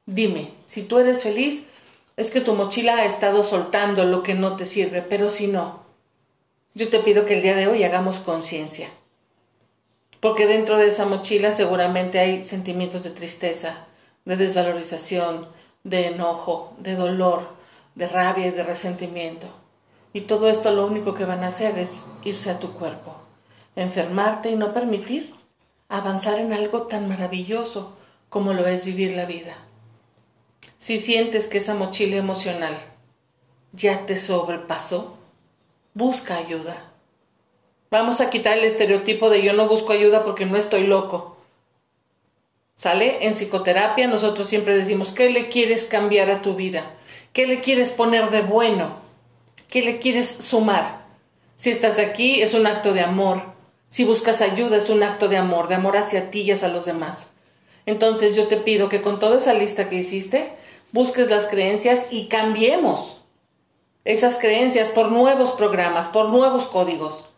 Dime, 0.07 0.53
si 0.67 0.85
tú 0.85 1.01
eres 1.01 1.25
feliz, 1.25 1.71
es 2.17 2.31
que 2.31 2.41
tu 2.41 2.55
mochila 2.55 2.99
ha 2.99 3.07
estado 3.07 3.43
soltando 3.43 4.05
lo 4.05 4.23
que 4.23 4.35
no 4.35 4.55
te 4.55 4.67
sirve, 4.67 5.03
pero 5.03 5.33
si 5.33 5.49
no, 5.49 5.81
yo 6.75 6.91
te 6.91 7.01
pido 7.01 7.25
que 7.25 7.35
el 7.35 7.43
día 7.43 7.57
de 7.57 7.67
hoy 7.67 7.83
hagamos 7.83 8.21
conciencia. 8.21 8.89
Porque 10.21 10.47
dentro 10.47 10.79
de 10.79 10.87
esa 10.87 11.07
mochila 11.07 11.51
seguramente 11.51 12.21
hay 12.21 12.45
sentimientos 12.45 13.03
de 13.03 13.11
tristeza, 13.11 13.89
de 14.25 14.37
desvalorización, 14.37 15.49
de 15.83 16.07
enojo, 16.07 16.73
de 16.79 16.95
dolor, 16.95 17.58
de 17.99 18.07
rabia 18.07 18.47
y 18.47 18.51
de 18.53 18.63
resentimiento. 18.63 19.49
Y 20.13 20.23
todo 20.23 20.49
esto 20.49 20.71
lo 20.71 20.87
único 20.87 21.15
que 21.15 21.25
van 21.25 21.43
a 21.43 21.49
hacer 21.49 21.77
es 21.79 22.07
irse 22.25 22.49
a 22.49 22.61
tu 22.61 22.73
cuerpo, 22.73 23.17
enfermarte 23.75 24.51
y 24.51 24.55
no 24.55 24.73
permitir 24.73 25.35
avanzar 25.89 26.39
en 26.39 26.53
algo 26.53 26.83
tan 26.83 27.09
maravilloso 27.09 27.97
como 28.29 28.53
lo 28.53 28.67
es 28.69 28.85
vivir 28.85 29.17
la 29.17 29.27
vida. 29.27 29.57
Si 30.79 30.99
sientes 30.99 31.49
que 31.49 31.59
esa 31.59 31.75
mochila 31.75 32.17
emocional 32.17 32.79
ya 33.73 34.07
te 34.07 34.17
sobrepasó, 34.17 35.17
busca 35.93 36.37
ayuda. 36.37 36.93
Vamos 37.91 38.21
a 38.21 38.31
quitar 38.31 38.59
el 38.59 38.65
estereotipo 38.65 39.29
de 39.29 39.43
yo 39.43 39.55
no 39.55 39.67
busco 39.67 39.93
ayuda 39.93 40.25
porque 40.25 40.47
no 40.47 40.57
estoy 40.57 40.87
loco. 40.87 41.37
¿Sale? 42.77 43.27
En 43.27 43.33
psicoterapia 43.33 44.07
nosotros 44.07 44.47
siempre 44.47 44.79
decimos, 44.79 45.11
¿qué 45.11 45.31
le 45.31 45.49
quieres 45.49 45.85
cambiar 45.87 46.31
a 46.31 46.43
tu 46.43 46.55
vida? 46.55 46.95
¿Qué 47.39 47.47
le 47.47 47.61
quieres 47.61 47.93
poner 47.93 48.31
de 48.31 48.41
bueno? 48.41 48.97
¿Qué 49.69 49.83
le 49.83 50.01
quieres 50.01 50.29
sumar? 50.29 51.07
Si 51.57 51.71
estás 51.71 52.01
aquí 52.01 52.43
es 52.43 52.53
un 52.53 52.67
acto 52.67 52.93
de 52.93 53.01
amor. 53.01 53.43
Si 53.89 54.03
buscas 54.03 54.41
ayuda 54.41 54.77
es 54.77 54.91
un 54.91 55.05
acto 55.05 55.29
de 55.29 55.37
amor, 55.37 55.69
de 55.69 55.77
amor 55.77 55.97
hacia 55.97 56.33
ti 56.33 56.41
y 56.41 56.51
hacia 56.51 56.67
los 56.67 56.87
demás. 56.87 57.35
Entonces 57.87 58.35
yo 58.35 58.49
te 58.49 58.57
pido 58.57 58.89
que 58.89 59.03
con 59.03 59.21
toda 59.21 59.39
esa 59.39 59.55
lista 59.55 59.89
que 59.89 59.95
hiciste, 59.95 60.51
busques 60.91 61.31
las 61.31 61.47
creencias 61.47 62.09
y 62.11 62.27
cambiemos 62.27 63.19
esas 64.05 64.41
creencias 64.41 64.89
por 64.89 65.13
nuevos 65.13 65.53
programas, 65.53 66.09
por 66.09 66.31
nuevos 66.31 66.67
códigos. 66.67 67.31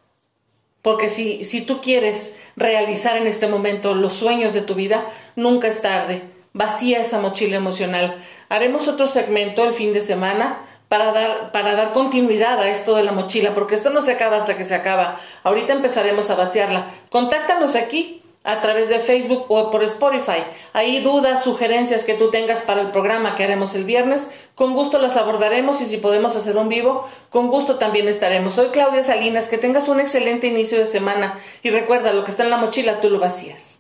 Porque 0.81 1.11
si, 1.11 1.45
si 1.45 1.61
tú 1.61 1.83
quieres 1.83 2.37
realizar 2.57 3.19
en 3.19 3.27
este 3.27 3.49
momento 3.49 3.95
los 3.95 4.15
sueños 4.15 4.55
de 4.55 4.63
tu 4.63 4.75
vida, 4.75 5.05
nunca 5.37 5.69
es 5.69 5.83
tarde. 5.83 6.23
Vacía 6.53 7.01
esa 7.01 7.21
mochila 7.21 7.57
emocional. 7.57 8.21
Haremos 8.49 8.89
otro 8.89 9.07
segmento 9.07 9.65
el 9.65 9.73
fin 9.73 9.93
de 9.93 10.03
semana 10.03 10.59
para 10.89 11.13
dar, 11.13 11.53
para 11.53 11.77
dar 11.77 11.93
continuidad 11.93 12.59
a 12.59 12.69
esto 12.69 12.97
de 12.97 13.05
la 13.05 13.13
mochila, 13.13 13.55
porque 13.55 13.77
esto 13.77 13.91
no 13.91 14.03
se 14.03 14.13
acaba 14.13 14.37
hasta 14.37 14.57
que 14.57 14.65
se 14.65 14.75
acaba. 14.75 15.21
Ahorita 15.45 15.73
empezaremos 15.73 16.29
a 16.31 16.35
vaciarla. 16.35 16.87
Contáctanos 17.09 17.77
aquí 17.77 18.21
a 18.43 18.61
través 18.63 18.89
de 18.89 18.99
Facebook 18.99 19.45
o 19.49 19.71
por 19.71 19.85
Spotify. 19.85 20.43
Ahí 20.73 21.01
dudas, 21.01 21.45
sugerencias 21.45 22.05
que 22.05 22.15
tú 22.15 22.31
tengas 22.31 22.63
para 22.63 22.81
el 22.81 22.91
programa 22.91 23.37
que 23.37 23.45
haremos 23.45 23.75
el 23.75 23.85
viernes, 23.85 24.31
con 24.55 24.75
gusto 24.75 24.99
las 24.99 25.17
abordaremos 25.17 25.81
y 25.81 25.87
si 25.87 25.99
podemos 25.99 26.37
hacer 26.37 26.57
un 26.57 26.69
vivo, 26.69 27.07
con 27.29 27.49
gusto 27.49 27.77
también 27.77 28.09
estaremos. 28.09 28.55
Soy 28.55 28.69
Claudia 28.69 29.05
Salinas, 29.05 29.49
que 29.49 29.59
tengas 29.59 29.89
un 29.89 30.01
excelente 30.01 30.47
inicio 30.47 30.79
de 30.79 30.87
semana 30.87 31.39
y 31.63 31.71
recuerda, 31.71 32.13
lo 32.13 32.25
que 32.25 32.31
está 32.31 32.45
en 32.45 32.51
la 32.51 32.57
mochila 32.57 33.01
tú 33.01 33.11
lo 33.11 33.21
vacías. 33.21 33.80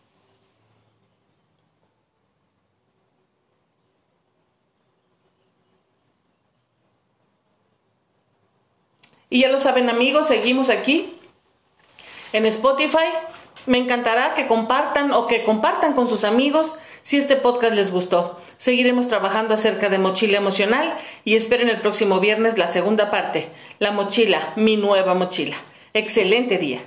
Y 9.31 9.41
ya 9.41 9.49
lo 9.49 9.61
saben 9.61 9.89
amigos, 9.89 10.27
seguimos 10.27 10.69
aquí 10.69 11.15
en 12.33 12.47
Spotify. 12.47 13.07
Me 13.67 13.79
encantará 13.79 14.35
que 14.35 14.47
compartan 14.47 15.13
o 15.13 15.27
que 15.27 15.45
compartan 15.45 15.95
con 15.95 16.09
sus 16.09 16.25
amigos 16.25 16.79
si 17.03 17.17
este 17.17 17.37
podcast 17.37 17.75
les 17.75 17.93
gustó. 17.93 18.41
Seguiremos 18.59 19.09
trabajando 19.09 19.55
acerca 19.55 19.89
de 19.89 19.99
mochila 19.99 20.39
emocional 20.39 20.95
y 21.25 21.37
esperen 21.37 21.69
el 21.69 21.81
próximo 21.81 22.21
viernes 22.21 22.59
la 22.59 22.69
segunda 22.69 23.11
parte, 23.11 23.49
la 23.79 23.93
mochila, 23.93 24.53
mi 24.57 24.77
nueva 24.77 25.15
mochila. 25.15 25.57
Excelente 25.95 26.59
día. 26.59 26.83